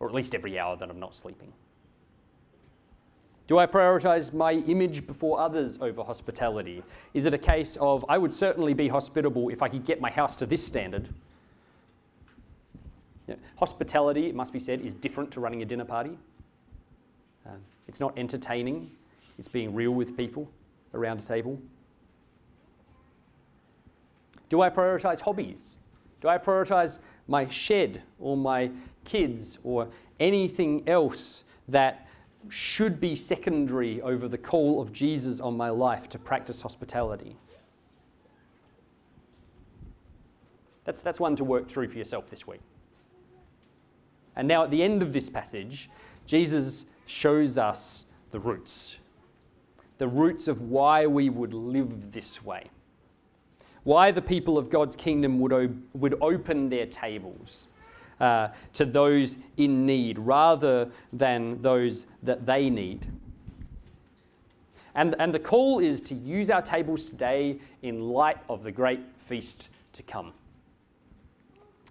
or 0.00 0.08
at 0.08 0.14
least 0.14 0.34
every 0.34 0.58
hour 0.58 0.76
that 0.76 0.90
I'm 0.90 1.00
not 1.00 1.14
sleeping? 1.14 1.52
Do 3.46 3.58
I 3.58 3.66
prioritize 3.66 4.32
my 4.32 4.52
image 4.52 5.06
before 5.06 5.38
others 5.38 5.78
over 5.80 6.02
hospitality? 6.02 6.82
Is 7.12 7.26
it 7.26 7.34
a 7.34 7.38
case 7.38 7.76
of 7.76 8.04
I 8.08 8.16
would 8.16 8.32
certainly 8.32 8.72
be 8.72 8.88
hospitable 8.88 9.50
if 9.50 9.60
I 9.60 9.68
could 9.68 9.84
get 9.84 10.00
my 10.00 10.10
house 10.10 10.34
to 10.36 10.46
this 10.46 10.64
standard? 10.66 11.08
Hospitality, 13.56 14.28
it 14.28 14.34
must 14.34 14.52
be 14.52 14.58
said, 14.58 14.80
is 14.80 14.94
different 14.94 15.30
to 15.32 15.40
running 15.40 15.62
a 15.62 15.64
dinner 15.64 15.84
party. 15.84 16.16
Um, 17.46 17.58
it's 17.86 18.00
not 18.00 18.16
entertaining, 18.18 18.90
it's 19.38 19.48
being 19.48 19.74
real 19.74 19.92
with 19.92 20.16
people 20.16 20.48
around 20.94 21.20
a 21.20 21.22
table. 21.22 21.58
Do 24.48 24.62
I 24.62 24.70
prioritize 24.70 25.20
hobbies? 25.20 25.76
Do 26.20 26.28
I 26.28 26.38
prioritize 26.38 27.00
my 27.28 27.46
shed 27.48 28.02
or 28.18 28.36
my 28.36 28.70
kids 29.04 29.58
or 29.64 29.88
anything 30.20 30.86
else 30.88 31.44
that 31.68 32.06
should 32.48 33.00
be 33.00 33.14
secondary 33.14 34.00
over 34.02 34.28
the 34.28 34.38
call 34.38 34.80
of 34.80 34.92
Jesus 34.92 35.40
on 35.40 35.56
my 35.56 35.70
life 35.70 36.08
to 36.10 36.18
practice 36.18 36.60
hospitality. 36.60 37.36
That's, 40.84 41.00
that's 41.00 41.20
one 41.20 41.34
to 41.36 41.44
work 41.44 41.66
through 41.66 41.88
for 41.88 41.98
yourself 41.98 42.28
this 42.28 42.46
week. 42.46 42.60
And 44.36 44.46
now, 44.46 44.64
at 44.64 44.70
the 44.70 44.82
end 44.82 45.02
of 45.02 45.12
this 45.12 45.30
passage, 45.30 45.88
Jesus 46.26 46.86
shows 47.06 47.58
us 47.58 48.06
the 48.30 48.40
roots 48.40 48.98
the 49.98 50.08
roots 50.08 50.48
of 50.48 50.60
why 50.62 51.06
we 51.06 51.30
would 51.30 51.54
live 51.54 52.12
this 52.12 52.44
way. 52.44 52.64
Why 53.84 54.10
the 54.10 54.22
people 54.22 54.58
of 54.58 54.70
God's 54.70 54.96
kingdom 54.96 55.38
would, 55.40 55.52
o- 55.52 55.74
would 55.92 56.16
open 56.20 56.68
their 56.68 56.86
tables 56.86 57.68
uh, 58.20 58.48
to 58.72 58.84
those 58.84 59.38
in 59.56 59.86
need 59.86 60.18
rather 60.18 60.90
than 61.12 61.60
those 61.62 62.06
that 62.22 62.46
they 62.46 62.70
need. 62.70 63.06
And, 64.94 65.16
and 65.18 65.34
the 65.34 65.40
call 65.40 65.80
is 65.80 66.00
to 66.02 66.14
use 66.14 66.50
our 66.50 66.62
tables 66.62 67.06
today 67.06 67.58
in 67.82 68.00
light 68.00 68.38
of 68.48 68.62
the 68.62 68.70
great 68.70 69.00
feast 69.16 69.70
to 69.92 70.02
come. 70.04 70.32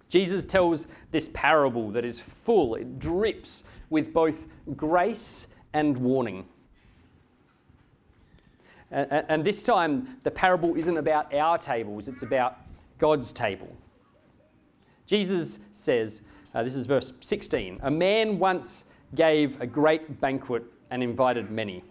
Jesus 0.08 0.46
tells 0.46 0.86
this 1.10 1.28
parable 1.34 1.90
that 1.90 2.04
is 2.04 2.20
full, 2.20 2.76
it 2.76 2.98
drips 2.98 3.64
with 3.90 4.12
both 4.12 4.46
grace 4.76 5.48
and 5.72 5.96
warning. 5.96 6.46
And, 8.90 9.24
and 9.28 9.44
this 9.44 9.62
time, 9.62 10.16
the 10.22 10.30
parable 10.30 10.76
isn't 10.76 10.96
about 10.96 11.34
our 11.34 11.58
tables, 11.58 12.08
it's 12.08 12.22
about 12.22 12.58
God's 12.98 13.32
table. 13.32 13.76
Jesus 15.06 15.58
says, 15.72 16.22
uh, 16.54 16.62
this 16.62 16.74
is 16.74 16.86
verse 16.86 17.12
16, 17.20 17.80
a 17.82 17.90
man 17.90 18.38
once 18.38 18.84
gave 19.14 19.60
a 19.60 19.66
great 19.66 20.20
banquet 20.20 20.64
and 20.90 21.02
invited 21.02 21.50
many. 21.50 21.82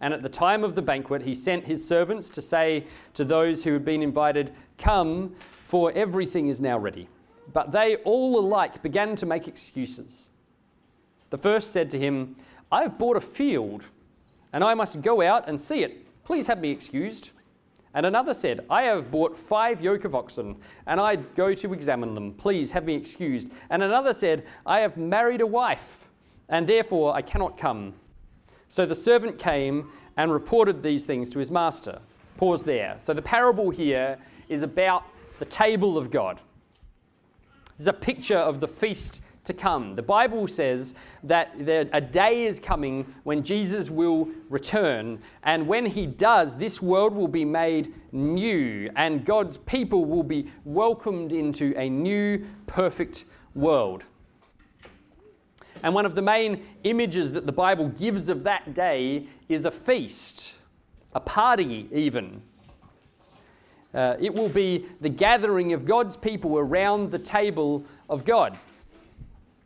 And 0.00 0.14
at 0.14 0.22
the 0.22 0.28
time 0.28 0.62
of 0.62 0.74
the 0.74 0.82
banquet, 0.82 1.22
he 1.22 1.34
sent 1.34 1.64
his 1.64 1.86
servants 1.86 2.28
to 2.30 2.42
say 2.42 2.84
to 3.14 3.24
those 3.24 3.64
who 3.64 3.72
had 3.72 3.84
been 3.84 4.02
invited, 4.02 4.52
Come, 4.78 5.34
for 5.60 5.92
everything 5.92 6.48
is 6.48 6.60
now 6.60 6.78
ready. 6.78 7.08
But 7.52 7.72
they 7.72 7.96
all 7.96 8.38
alike 8.38 8.80
began 8.82 9.16
to 9.16 9.26
make 9.26 9.48
excuses. 9.48 10.28
The 11.30 11.38
first 11.38 11.72
said 11.72 11.90
to 11.90 11.98
him, 11.98 12.36
I 12.70 12.82
have 12.82 12.98
bought 12.98 13.16
a 13.16 13.20
field, 13.20 13.84
and 14.52 14.62
I 14.62 14.74
must 14.74 15.02
go 15.02 15.22
out 15.22 15.48
and 15.48 15.60
see 15.60 15.82
it. 15.82 16.24
Please 16.24 16.46
have 16.46 16.60
me 16.60 16.70
excused. 16.70 17.30
And 17.94 18.04
another 18.06 18.34
said, 18.34 18.66
I 18.68 18.82
have 18.82 19.10
bought 19.10 19.36
five 19.36 19.80
yoke 19.80 20.04
of 20.04 20.14
oxen, 20.14 20.56
and 20.86 21.00
I 21.00 21.16
go 21.16 21.54
to 21.54 21.72
examine 21.72 22.14
them. 22.14 22.34
Please 22.34 22.70
have 22.72 22.84
me 22.84 22.94
excused. 22.94 23.52
And 23.70 23.82
another 23.82 24.12
said, 24.12 24.46
I 24.66 24.80
have 24.80 24.96
married 24.96 25.40
a 25.40 25.46
wife, 25.46 26.08
and 26.48 26.66
therefore 26.66 27.14
I 27.14 27.22
cannot 27.22 27.56
come. 27.56 27.94
So 28.68 28.84
the 28.84 28.94
servant 28.94 29.38
came 29.38 29.90
and 30.18 30.30
reported 30.30 30.82
these 30.82 31.06
things 31.06 31.30
to 31.30 31.38
his 31.38 31.50
master. 31.50 31.98
Pause 32.36 32.64
there. 32.64 32.94
So 32.98 33.14
the 33.14 33.22
parable 33.22 33.70
here 33.70 34.18
is 34.48 34.62
about 34.62 35.04
the 35.38 35.46
table 35.46 35.96
of 35.96 36.10
God. 36.10 36.40
This 37.72 37.82
is 37.82 37.88
a 37.88 37.92
picture 37.92 38.36
of 38.36 38.60
the 38.60 38.68
feast 38.68 39.22
to 39.48 39.52
come. 39.54 39.96
The 39.96 40.02
Bible 40.02 40.46
says 40.46 40.94
that 41.24 41.54
a 41.92 42.00
day 42.00 42.44
is 42.44 42.60
coming 42.60 43.04
when 43.24 43.42
Jesus 43.42 43.90
will 43.90 44.28
return, 44.48 45.18
and 45.42 45.66
when 45.66 45.84
he 45.84 46.06
does, 46.06 46.56
this 46.56 46.80
world 46.80 47.14
will 47.14 47.28
be 47.28 47.44
made 47.44 47.92
new, 48.12 48.88
and 48.94 49.24
God's 49.24 49.56
people 49.56 50.04
will 50.04 50.22
be 50.22 50.50
welcomed 50.64 51.32
into 51.32 51.74
a 51.76 51.90
new, 51.90 52.46
perfect 52.66 53.24
world. 53.54 54.04
And 55.82 55.94
one 55.94 56.06
of 56.06 56.14
the 56.14 56.22
main 56.22 56.66
images 56.84 57.32
that 57.32 57.46
the 57.46 57.52
Bible 57.52 57.88
gives 57.88 58.28
of 58.28 58.44
that 58.44 58.74
day 58.74 59.26
is 59.48 59.64
a 59.64 59.70
feast, 59.70 60.54
a 61.14 61.20
party, 61.20 61.88
even. 61.92 62.42
Uh, 63.94 64.16
it 64.20 64.32
will 64.32 64.50
be 64.50 64.84
the 65.00 65.08
gathering 65.08 65.72
of 65.72 65.86
God's 65.86 66.16
people 66.16 66.58
around 66.58 67.10
the 67.10 67.18
table 67.18 67.84
of 68.10 68.24
God. 68.24 68.58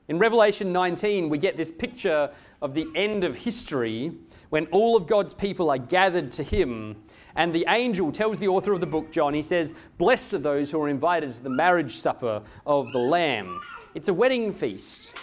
In 0.08 0.18
Revelation 0.18 0.72
19, 0.72 1.28
we 1.28 1.38
get 1.38 1.56
this 1.56 1.70
picture 1.70 2.30
of 2.60 2.74
the 2.74 2.86
end 2.96 3.22
of 3.22 3.36
history 3.36 4.12
when 4.50 4.66
all 4.66 4.96
of 4.96 5.06
God's 5.06 5.32
people 5.32 5.70
are 5.70 5.78
gathered 5.78 6.32
to 6.32 6.42
Him. 6.42 6.96
And 7.36 7.52
the 7.52 7.64
angel 7.68 8.10
tells 8.10 8.38
the 8.38 8.48
author 8.48 8.72
of 8.72 8.80
the 8.80 8.86
book, 8.86 9.12
John, 9.12 9.32
he 9.32 9.42
says, 9.42 9.74
Blessed 9.98 10.34
are 10.34 10.38
those 10.38 10.70
who 10.70 10.82
are 10.82 10.88
invited 10.88 11.32
to 11.32 11.42
the 11.42 11.50
marriage 11.50 11.96
supper 11.96 12.42
of 12.66 12.90
the 12.92 12.98
Lamb. 12.98 13.60
It's 13.94 14.08
a 14.08 14.14
wedding 14.14 14.52
feast. 14.52 15.14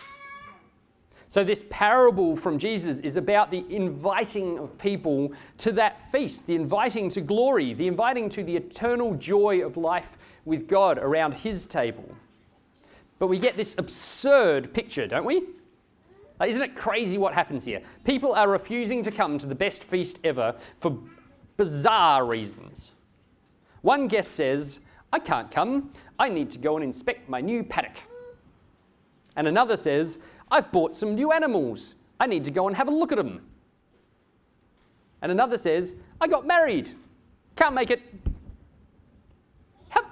So, 1.27 1.43
this 1.43 1.63
parable 1.69 2.35
from 2.35 2.57
Jesus 2.57 2.99
is 3.01 3.15
about 3.15 3.51
the 3.51 3.63
inviting 3.69 4.57
of 4.57 4.75
people 4.79 5.31
to 5.59 5.71
that 5.73 6.11
feast, 6.11 6.47
the 6.47 6.55
inviting 6.55 7.09
to 7.09 7.21
glory, 7.21 7.73
the 7.73 7.85
inviting 7.85 8.29
to 8.29 8.43
the 8.43 8.55
eternal 8.55 9.13
joy 9.13 9.63
of 9.63 9.77
life 9.77 10.17
with 10.45 10.67
God 10.67 10.97
around 10.97 11.35
His 11.35 11.67
table. 11.67 12.15
But 13.19 13.27
we 13.27 13.37
get 13.37 13.57
this 13.57 13.75
absurd 13.77 14.73
picture, 14.73 15.05
don't 15.05 15.25
we? 15.25 15.43
Like, 16.39 16.49
isn't 16.49 16.61
it 16.61 16.75
crazy 16.75 17.17
what 17.17 17.33
happens 17.33 17.65
here? 17.65 17.81
People 18.05 18.33
are 18.33 18.49
refusing 18.49 19.03
to 19.03 19.11
come 19.11 19.37
to 19.37 19.45
the 19.45 19.55
best 19.55 19.83
feast 19.83 20.21
ever 20.23 20.55
for 20.77 20.97
bizarre 21.57 22.25
reasons. 22.25 22.93
One 23.81 24.07
guest 24.07 24.31
says, 24.31 24.79
I 25.11 25.19
can't 25.19 25.51
come, 25.51 25.91
I 26.17 26.29
need 26.29 26.49
to 26.51 26.59
go 26.59 26.75
and 26.75 26.83
inspect 26.83 27.27
my 27.27 27.41
new 27.41 27.63
paddock. 27.63 27.97
And 29.35 29.47
another 29.47 29.75
says, 29.75 30.19
I've 30.49 30.71
bought 30.71 30.95
some 30.95 31.15
new 31.15 31.31
animals. 31.31 31.95
I 32.19 32.25
need 32.25 32.43
to 32.45 32.51
go 32.51 32.67
and 32.67 32.75
have 32.75 32.87
a 32.87 32.91
look 32.91 33.11
at 33.11 33.17
them. 33.17 33.45
And 35.21 35.31
another 35.31 35.57
says, 35.57 35.95
I 36.21 36.27
got 36.27 36.47
married. 36.47 36.91
Can't 37.55 37.75
make 37.75 37.91
it. 37.91 38.01
How, 39.89 40.05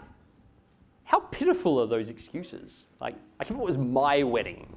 how 1.06 1.20
pitiful 1.48 1.80
are 1.80 1.88
those 1.88 2.10
excuses? 2.10 2.88
Like, 3.00 3.16
like, 3.40 3.50
if 3.50 3.56
it 3.56 3.58
was 3.58 3.78
my 3.78 4.22
wedding 4.22 4.76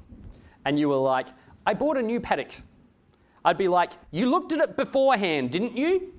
and 0.63 0.79
you 0.79 0.87
were 0.87 0.95
like, 0.95 1.27
I 1.65 1.73
bought 1.73 1.97
a 1.97 2.01
new 2.01 2.21
paddock, 2.21 2.51
I'd 3.43 3.57
be 3.57 3.67
like, 3.67 3.91
You 4.11 4.29
looked 4.29 4.53
at 4.53 4.61
it 4.61 4.77
beforehand, 4.77 5.51
didn't 5.51 5.75
you? 5.75 6.13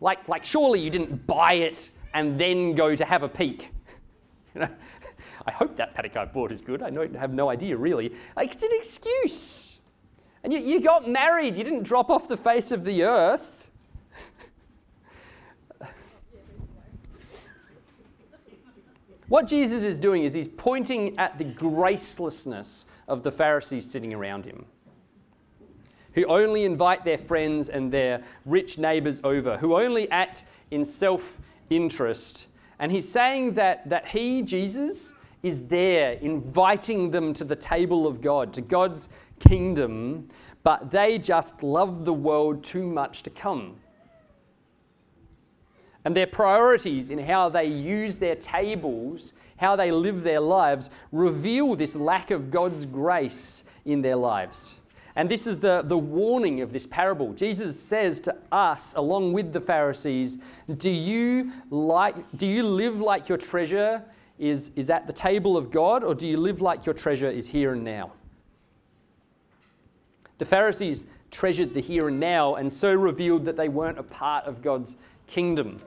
Like, 0.00 0.28
like 0.28 0.44
surely 0.44 0.80
you 0.80 0.90
didn't 0.90 1.24
buy 1.26 1.52
it 1.54 1.90
and 2.14 2.36
then 2.38 2.74
go 2.74 2.96
to 2.96 3.04
have 3.04 3.22
a 3.22 3.28
peek. 3.28 3.70
you 4.54 4.62
know? 4.62 4.68
I 5.46 5.52
hope 5.52 5.76
that 5.76 5.94
paddock 5.94 6.16
I 6.16 6.24
bought 6.24 6.50
is 6.50 6.60
good. 6.60 6.82
I 6.82 6.90
know, 6.90 7.08
have 7.16 7.32
no 7.32 7.48
idea, 7.48 7.76
really. 7.76 8.12
Like, 8.36 8.52
it's 8.54 8.62
an 8.64 8.70
excuse. 8.72 9.80
And 10.42 10.52
you, 10.52 10.58
you 10.58 10.80
got 10.80 11.08
married, 11.08 11.56
you 11.56 11.62
didn't 11.62 11.84
drop 11.84 12.10
off 12.10 12.26
the 12.26 12.36
face 12.36 12.72
of 12.72 12.84
the 12.84 13.04
earth. 13.04 13.61
What 19.32 19.46
Jesus 19.46 19.82
is 19.82 19.98
doing 19.98 20.24
is 20.24 20.34
he's 20.34 20.46
pointing 20.46 21.18
at 21.18 21.38
the 21.38 21.44
gracelessness 21.44 22.84
of 23.08 23.22
the 23.22 23.32
Pharisees 23.32 23.90
sitting 23.90 24.12
around 24.12 24.44
him, 24.44 24.66
who 26.12 26.26
only 26.26 26.66
invite 26.66 27.02
their 27.02 27.16
friends 27.16 27.70
and 27.70 27.90
their 27.90 28.22
rich 28.44 28.76
neighbors 28.76 29.22
over, 29.24 29.56
who 29.56 29.74
only 29.74 30.10
act 30.10 30.44
in 30.70 30.84
self 30.84 31.38
interest. 31.70 32.48
And 32.78 32.92
he's 32.92 33.10
saying 33.10 33.54
that, 33.54 33.88
that 33.88 34.06
he, 34.06 34.42
Jesus, 34.42 35.14
is 35.42 35.66
there 35.66 36.18
inviting 36.20 37.10
them 37.10 37.32
to 37.32 37.44
the 37.44 37.56
table 37.56 38.06
of 38.06 38.20
God, 38.20 38.52
to 38.52 38.60
God's 38.60 39.08
kingdom, 39.40 40.28
but 40.62 40.90
they 40.90 41.16
just 41.16 41.62
love 41.62 42.04
the 42.04 42.12
world 42.12 42.62
too 42.62 42.86
much 42.86 43.22
to 43.22 43.30
come. 43.30 43.76
And 46.04 46.16
their 46.16 46.26
priorities 46.26 47.10
in 47.10 47.18
how 47.18 47.48
they 47.48 47.66
use 47.66 48.18
their 48.18 48.34
tables, 48.34 49.34
how 49.56 49.76
they 49.76 49.92
live 49.92 50.22
their 50.22 50.40
lives, 50.40 50.90
reveal 51.12 51.76
this 51.76 51.94
lack 51.94 52.30
of 52.30 52.50
God's 52.50 52.84
grace 52.84 53.64
in 53.84 54.02
their 54.02 54.16
lives. 54.16 54.80
And 55.14 55.30
this 55.30 55.46
is 55.46 55.58
the, 55.58 55.82
the 55.84 55.98
warning 55.98 56.62
of 56.62 56.72
this 56.72 56.86
parable. 56.86 57.32
Jesus 57.34 57.78
says 57.78 58.18
to 58.20 58.34
us, 58.50 58.94
along 58.94 59.32
with 59.32 59.52
the 59.52 59.60
Pharisees, 59.60 60.38
do 60.78 60.90
you, 60.90 61.52
like, 61.70 62.16
do 62.36 62.46
you 62.46 62.62
live 62.62 63.00
like 63.00 63.28
your 63.28 63.38
treasure 63.38 64.02
is, 64.38 64.70
is 64.74 64.90
at 64.90 65.06
the 65.06 65.12
table 65.12 65.56
of 65.56 65.70
God, 65.70 66.02
or 66.02 66.14
do 66.14 66.26
you 66.26 66.38
live 66.38 66.60
like 66.62 66.86
your 66.86 66.94
treasure 66.94 67.28
is 67.28 67.46
here 67.46 67.74
and 67.74 67.84
now? 67.84 68.12
The 70.38 70.46
Pharisees 70.46 71.06
treasured 71.30 71.74
the 71.74 71.80
here 71.80 72.08
and 72.08 72.18
now 72.18 72.56
and 72.56 72.72
so 72.72 72.92
revealed 72.92 73.44
that 73.44 73.56
they 73.56 73.68
weren't 73.68 73.98
a 73.98 74.02
part 74.02 74.44
of 74.46 74.62
God's 74.62 74.96
kingdom. 75.26 75.80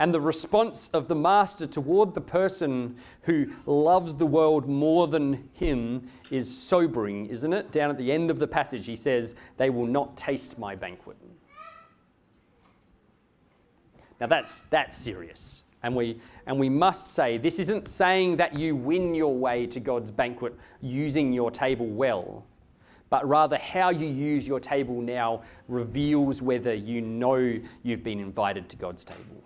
And 0.00 0.14
the 0.14 0.20
response 0.20 0.88
of 0.94 1.08
the 1.08 1.14
master 1.14 1.66
toward 1.66 2.14
the 2.14 2.22
person 2.22 2.96
who 3.20 3.52
loves 3.66 4.14
the 4.14 4.24
world 4.24 4.66
more 4.66 5.06
than 5.06 5.46
him 5.52 6.08
is 6.30 6.52
sobering, 6.52 7.26
isn't 7.26 7.52
it? 7.52 7.70
Down 7.70 7.90
at 7.90 7.98
the 7.98 8.10
end 8.10 8.30
of 8.30 8.38
the 8.38 8.46
passage, 8.46 8.86
he 8.86 8.96
says, 8.96 9.34
They 9.58 9.68
will 9.68 9.86
not 9.86 10.16
taste 10.16 10.58
my 10.58 10.74
banquet. 10.74 11.18
Now 14.22 14.26
that's, 14.26 14.62
that's 14.62 14.96
serious. 14.96 15.64
And 15.82 15.94
we, 15.94 16.18
and 16.46 16.58
we 16.58 16.70
must 16.70 17.08
say, 17.08 17.36
this 17.36 17.58
isn't 17.58 17.86
saying 17.86 18.36
that 18.36 18.58
you 18.58 18.76
win 18.76 19.14
your 19.14 19.34
way 19.34 19.66
to 19.66 19.80
God's 19.80 20.10
banquet 20.10 20.54
using 20.80 21.30
your 21.30 21.50
table 21.50 21.86
well, 21.86 22.46
but 23.10 23.26
rather 23.28 23.58
how 23.58 23.90
you 23.90 24.06
use 24.06 24.48
your 24.48 24.60
table 24.60 25.02
now 25.02 25.42
reveals 25.68 26.40
whether 26.40 26.72
you 26.72 27.02
know 27.02 27.58
you've 27.82 28.02
been 28.02 28.20
invited 28.20 28.68
to 28.70 28.76
God's 28.76 29.04
table. 29.04 29.39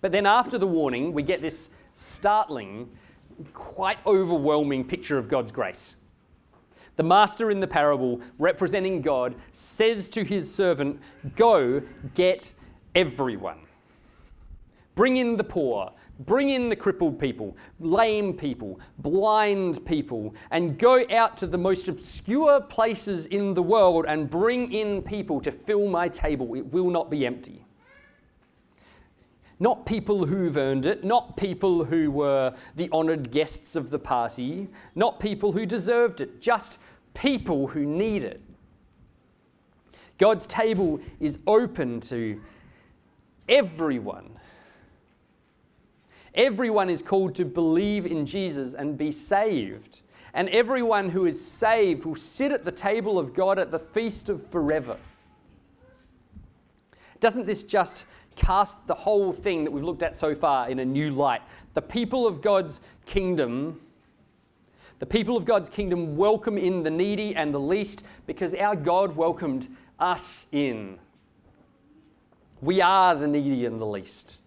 But 0.00 0.12
then 0.12 0.26
after 0.26 0.58
the 0.58 0.66
warning, 0.66 1.12
we 1.12 1.22
get 1.22 1.40
this 1.40 1.70
startling, 1.92 2.88
quite 3.52 3.98
overwhelming 4.06 4.84
picture 4.84 5.18
of 5.18 5.28
God's 5.28 5.50
grace. 5.50 5.96
The 6.96 7.02
master 7.02 7.50
in 7.50 7.60
the 7.60 7.66
parable, 7.66 8.20
representing 8.38 9.02
God, 9.02 9.34
says 9.52 10.08
to 10.10 10.24
his 10.24 10.52
servant, 10.52 11.00
Go 11.36 11.80
get 12.14 12.52
everyone. 12.94 13.60
Bring 14.96 15.18
in 15.18 15.36
the 15.36 15.44
poor, 15.44 15.92
bring 16.20 16.50
in 16.50 16.68
the 16.68 16.74
crippled 16.74 17.20
people, 17.20 17.56
lame 17.78 18.36
people, 18.36 18.80
blind 18.98 19.84
people, 19.86 20.34
and 20.50 20.76
go 20.76 21.04
out 21.10 21.36
to 21.36 21.46
the 21.46 21.56
most 21.56 21.88
obscure 21.88 22.60
places 22.60 23.26
in 23.26 23.54
the 23.54 23.62
world 23.62 24.06
and 24.08 24.28
bring 24.28 24.72
in 24.72 25.00
people 25.00 25.40
to 25.40 25.52
fill 25.52 25.88
my 25.88 26.08
table. 26.08 26.54
It 26.54 26.66
will 26.72 26.90
not 26.90 27.10
be 27.10 27.24
empty. 27.26 27.64
Not 29.60 29.84
people 29.86 30.24
who've 30.24 30.56
earned 30.56 30.86
it, 30.86 31.02
not 31.02 31.36
people 31.36 31.84
who 31.84 32.10
were 32.10 32.54
the 32.76 32.88
honoured 32.92 33.30
guests 33.30 33.74
of 33.74 33.90
the 33.90 33.98
party, 33.98 34.68
not 34.94 35.18
people 35.18 35.50
who 35.50 35.66
deserved 35.66 36.20
it, 36.20 36.40
just 36.40 36.78
people 37.14 37.66
who 37.66 37.84
need 37.84 38.22
it. 38.22 38.40
God's 40.18 40.46
table 40.46 41.00
is 41.20 41.40
open 41.46 42.00
to 42.02 42.40
everyone. 43.48 44.30
Everyone 46.34 46.88
is 46.88 47.02
called 47.02 47.34
to 47.36 47.44
believe 47.44 48.06
in 48.06 48.24
Jesus 48.24 48.74
and 48.74 48.96
be 48.96 49.10
saved. 49.10 50.02
And 50.34 50.48
everyone 50.50 51.08
who 51.08 51.26
is 51.26 51.42
saved 51.42 52.04
will 52.04 52.14
sit 52.14 52.52
at 52.52 52.64
the 52.64 52.70
table 52.70 53.18
of 53.18 53.34
God 53.34 53.58
at 53.58 53.72
the 53.72 53.78
feast 53.78 54.28
of 54.28 54.46
forever. 54.46 54.96
Doesn't 57.20 57.46
this 57.46 57.62
just 57.62 58.06
cast 58.36 58.86
the 58.86 58.94
whole 58.94 59.32
thing 59.32 59.64
that 59.64 59.70
we've 59.70 59.84
looked 59.84 60.02
at 60.02 60.14
so 60.14 60.34
far 60.34 60.70
in 60.70 60.78
a 60.78 60.84
new 60.84 61.10
light. 61.10 61.42
The 61.74 61.82
people 61.82 62.26
of 62.26 62.40
God's 62.40 62.80
kingdom, 63.04 63.80
the 65.00 65.06
people 65.06 65.36
of 65.36 65.44
God's 65.44 65.68
kingdom 65.68 66.16
welcome 66.16 66.56
in 66.56 66.82
the 66.82 66.90
needy 66.90 67.34
and 67.34 67.52
the 67.52 67.60
least 67.60 68.06
because 68.26 68.54
our 68.54 68.76
God 68.76 69.16
welcomed 69.16 69.68
us 69.98 70.46
in. 70.52 70.98
We 72.60 72.80
are 72.80 73.14
the 73.14 73.26
needy 73.26 73.66
and 73.66 73.80
the 73.80 73.86
least. 73.86 74.38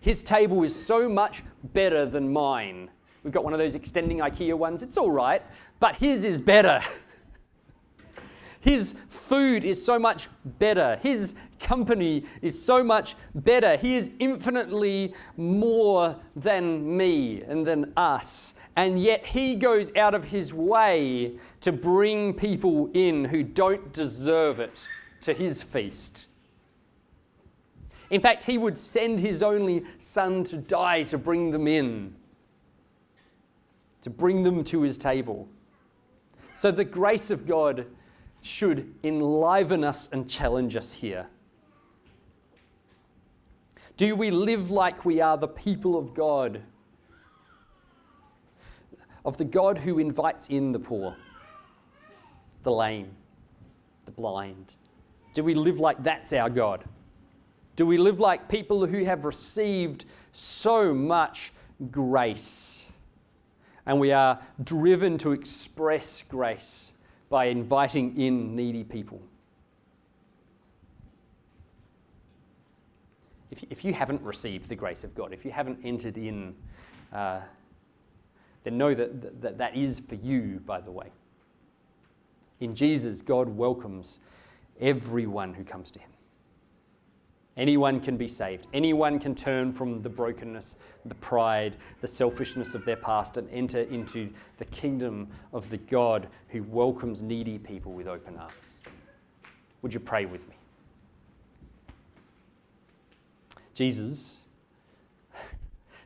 His 0.00 0.22
table 0.22 0.62
is 0.62 0.74
so 0.74 1.08
much 1.08 1.42
better 1.72 2.06
than 2.06 2.32
mine. 2.32 2.88
We've 3.22 3.32
got 3.32 3.44
one 3.44 3.52
of 3.52 3.58
those 3.58 3.74
extending 3.74 4.18
IKEA 4.18 4.56
ones. 4.56 4.82
It's 4.82 4.96
all 4.96 5.10
right, 5.10 5.42
but 5.78 5.96
his 5.96 6.24
is 6.24 6.40
better. 6.40 6.80
His 8.60 8.94
food 9.08 9.64
is 9.64 9.82
so 9.82 9.98
much 9.98 10.28
better. 10.58 10.98
His 11.02 11.34
company 11.58 12.24
is 12.42 12.60
so 12.60 12.84
much 12.84 13.16
better. 13.34 13.76
He 13.76 13.96
is 13.96 14.10
infinitely 14.18 15.14
more 15.38 16.14
than 16.36 16.96
me 16.96 17.42
and 17.42 17.66
than 17.66 17.92
us. 17.96 18.54
And 18.76 19.00
yet 19.00 19.24
he 19.24 19.54
goes 19.54 19.90
out 19.96 20.14
of 20.14 20.24
his 20.24 20.52
way 20.52 21.38
to 21.62 21.72
bring 21.72 22.34
people 22.34 22.90
in 22.92 23.24
who 23.24 23.42
don't 23.42 23.92
deserve 23.94 24.60
it 24.60 24.86
to 25.22 25.32
his 25.32 25.62
feast. 25.62 26.26
In 28.10 28.20
fact, 28.20 28.42
he 28.42 28.58
would 28.58 28.76
send 28.76 29.20
his 29.20 29.42
only 29.42 29.84
son 29.98 30.44
to 30.44 30.56
die 30.56 31.04
to 31.04 31.18
bring 31.18 31.50
them 31.50 31.66
in, 31.66 32.14
to 34.02 34.10
bring 34.10 34.42
them 34.42 34.64
to 34.64 34.82
his 34.82 34.98
table. 34.98 35.48
So 36.52 36.70
the 36.70 36.84
grace 36.84 37.30
of 37.30 37.46
God 37.46 37.86
should 38.42 38.94
enliven 39.04 39.84
us 39.84 40.08
and 40.12 40.28
challenge 40.28 40.76
us 40.76 40.92
here. 40.92 41.26
Do 43.96 44.16
we 44.16 44.30
live 44.30 44.70
like 44.70 45.04
we 45.04 45.20
are 45.20 45.36
the 45.36 45.48
people 45.48 45.98
of 45.98 46.14
God? 46.14 46.62
Of 49.24 49.36
the 49.36 49.44
God 49.44 49.76
who 49.76 49.98
invites 49.98 50.48
in 50.48 50.70
the 50.70 50.78
poor, 50.78 51.14
the 52.62 52.72
lame, 52.72 53.10
the 54.06 54.10
blind? 54.10 54.74
Do 55.34 55.44
we 55.44 55.52
live 55.52 55.78
like 55.78 56.02
that's 56.02 56.32
our 56.32 56.48
God? 56.48 56.84
Do 57.76 57.84
we 57.84 57.98
live 57.98 58.20
like 58.20 58.48
people 58.48 58.86
who 58.86 59.04
have 59.04 59.24
received 59.24 60.06
so 60.32 60.94
much 60.94 61.52
grace 61.90 62.90
and 63.86 63.98
we 63.98 64.12
are 64.12 64.38
driven 64.64 65.18
to 65.18 65.32
express 65.32 66.22
grace 66.22 66.92
by 67.30 67.46
inviting 67.46 68.20
in 68.20 68.54
needy 68.54 68.84
people? 68.84 69.22
if, 73.50 73.64
if 73.70 73.84
you 73.84 73.92
haven't 73.92 74.22
received 74.22 74.68
the 74.68 74.76
grace 74.76 75.04
of 75.04 75.14
God, 75.14 75.32
if 75.32 75.44
you 75.44 75.50
haven't 75.50 75.78
entered 75.84 76.16
in, 76.16 76.54
uh, 77.12 77.40
then 78.62 78.78
know 78.78 78.94
that, 78.94 79.40
that 79.42 79.58
that 79.58 79.76
is 79.76 80.00
for 80.00 80.14
you, 80.16 80.60
by 80.66 80.80
the 80.80 80.90
way. 80.90 81.10
In 82.60 82.74
Jesus, 82.74 83.22
God 83.22 83.48
welcomes 83.48 84.20
everyone 84.80 85.54
who 85.54 85.64
comes 85.64 85.90
to 85.92 85.98
Him. 85.98 86.10
Anyone 87.56 88.00
can 88.00 88.16
be 88.16 88.28
saved. 88.28 88.66
Anyone 88.72 89.18
can 89.18 89.34
turn 89.34 89.72
from 89.72 90.02
the 90.02 90.08
brokenness, 90.08 90.76
the 91.04 91.14
pride, 91.16 91.76
the 92.00 92.06
selfishness 92.06 92.74
of 92.74 92.84
their 92.84 92.96
past 92.96 93.36
and 93.36 93.50
enter 93.50 93.80
into 93.80 94.30
the 94.58 94.64
kingdom 94.66 95.28
of 95.52 95.68
the 95.68 95.76
God 95.76 96.28
who 96.48 96.62
welcomes 96.64 97.22
needy 97.22 97.58
people 97.58 97.92
with 97.92 98.06
open 98.06 98.36
arms. 98.36 98.78
Would 99.82 99.92
you 99.92 100.00
pray 100.00 100.26
with 100.26 100.48
me? 100.48 100.54
Jesus, 103.74 104.38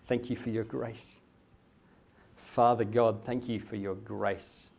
thank 0.07 0.31
you 0.31 0.37
for 0.37 0.51
your 0.51 0.65
grace. 0.65 1.19
Father 2.37 2.85
God, 2.85 3.25
thank 3.25 3.49
you 3.49 3.59
for 3.59 3.77
your 3.77 3.97
grace. 3.97 4.71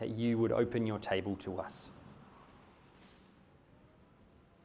That 0.00 0.10
you 0.10 0.36
would 0.38 0.52
open 0.52 0.86
your 0.86 0.98
table 0.98 1.36
to 1.36 1.58
us. 1.58 1.88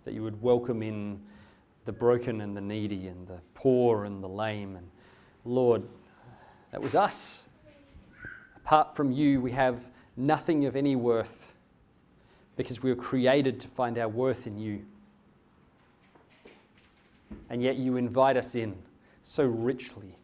That 0.07 0.13
you 0.13 0.23
would 0.23 0.41
welcome 0.41 0.81
in 0.81 1.19
the 1.83 1.91
broken 1.91 2.39
and 2.39 2.55
the 2.55 2.61
needy 2.61 3.07
and 3.07 3.27
the 3.27 3.41
poor 3.55 4.05
and 4.05 4.23
the 4.23 4.29
lame. 4.29 4.77
And 4.77 4.89
Lord, 5.43 5.83
that 6.71 6.81
was 6.81 6.95
us. 6.95 7.49
Apart 8.55 8.95
from 8.95 9.11
you, 9.11 9.41
we 9.41 9.51
have 9.51 9.81
nothing 10.15 10.63
of 10.63 10.77
any 10.77 10.95
worth 10.95 11.53
because 12.55 12.81
we 12.81 12.89
were 12.89 12.95
created 12.95 13.59
to 13.59 13.67
find 13.67 13.97
our 13.97 14.07
worth 14.07 14.47
in 14.47 14.57
you 14.57 14.85
and 17.49 17.61
yet 17.61 17.75
you 17.75 17.97
invite 17.97 18.37
us 18.37 18.55
in 18.55 18.73
so 19.23 19.43
richly, 19.43 20.17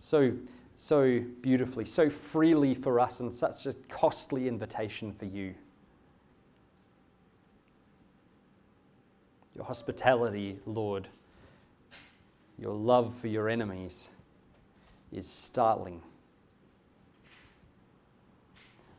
so, 0.00 0.32
so 0.76 1.18
beautifully, 1.40 1.86
so 1.86 2.10
freely 2.10 2.74
for 2.74 3.00
us, 3.00 3.20
and 3.20 3.34
such 3.34 3.64
a 3.64 3.72
costly 3.88 4.48
invitation 4.48 5.14
for 5.14 5.24
you. 5.24 5.54
Your 9.60 9.66
hospitality, 9.66 10.58
Lord, 10.64 11.06
your 12.58 12.72
love 12.72 13.14
for 13.14 13.26
your 13.26 13.50
enemies 13.50 14.08
is 15.12 15.28
startling. 15.28 16.00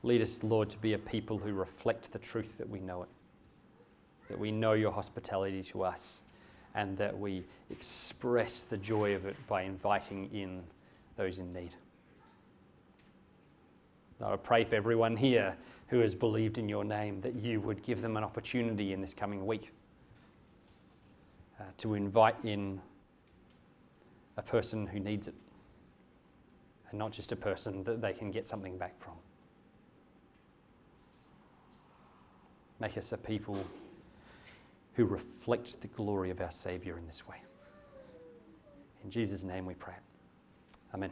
Lead 0.03 0.21
us, 0.21 0.43
Lord, 0.43 0.69
to 0.69 0.77
be 0.77 0.93
a 0.93 0.99
people 0.99 1.39
who 1.39 1.53
reflect 1.53 2.11
the 2.11 2.19
truth 2.19 2.59
that 2.59 2.69
we 2.69 2.79
know 2.79 3.01
it, 3.01 3.09
that 4.27 4.37
we 4.37 4.51
know 4.51 4.73
your 4.73 4.91
hospitality 4.91 5.63
to 5.63 5.81
us 5.81 6.21
and 6.75 6.95
that 6.95 7.17
we 7.17 7.43
express 7.71 8.61
the 8.61 8.77
joy 8.77 9.15
of 9.15 9.25
it 9.25 9.35
by 9.47 9.63
inviting 9.63 10.29
in 10.31 10.61
those 11.15 11.39
in 11.39 11.51
need. 11.51 11.73
I 14.23 14.35
pray 14.35 14.63
for 14.63 14.75
everyone 14.75 15.17
here 15.17 15.55
who 15.87 16.01
has 16.01 16.13
believed 16.13 16.59
in 16.59 16.69
your 16.69 16.83
name 16.83 17.19
that 17.21 17.33
you 17.33 17.61
would 17.61 17.81
give 17.81 18.03
them 18.03 18.15
an 18.15 18.23
opportunity 18.23 18.93
in 18.93 19.01
this 19.01 19.15
coming 19.15 19.47
week 19.47 19.71
uh, 21.61 21.63
to 21.77 21.93
invite 21.93 22.35
in 22.43 22.81
a 24.37 24.41
person 24.41 24.87
who 24.87 24.99
needs 24.99 25.27
it 25.27 25.35
and 26.89 26.97
not 26.97 27.11
just 27.11 27.31
a 27.31 27.35
person 27.35 27.83
that 27.83 28.01
they 28.01 28.13
can 28.13 28.31
get 28.31 28.45
something 28.47 28.77
back 28.77 28.97
from. 28.99 29.13
Make 32.79 32.97
us 32.97 33.11
a 33.11 33.17
people 33.17 33.63
who 34.93 35.05
reflect 35.05 35.79
the 35.81 35.87
glory 35.89 36.31
of 36.31 36.41
our 36.41 36.49
Saviour 36.49 36.97
in 36.97 37.05
this 37.05 37.27
way. 37.27 37.37
In 39.03 39.11
Jesus' 39.11 39.43
name 39.43 39.65
we 39.65 39.75
pray. 39.75 39.93
Amen. 40.95 41.11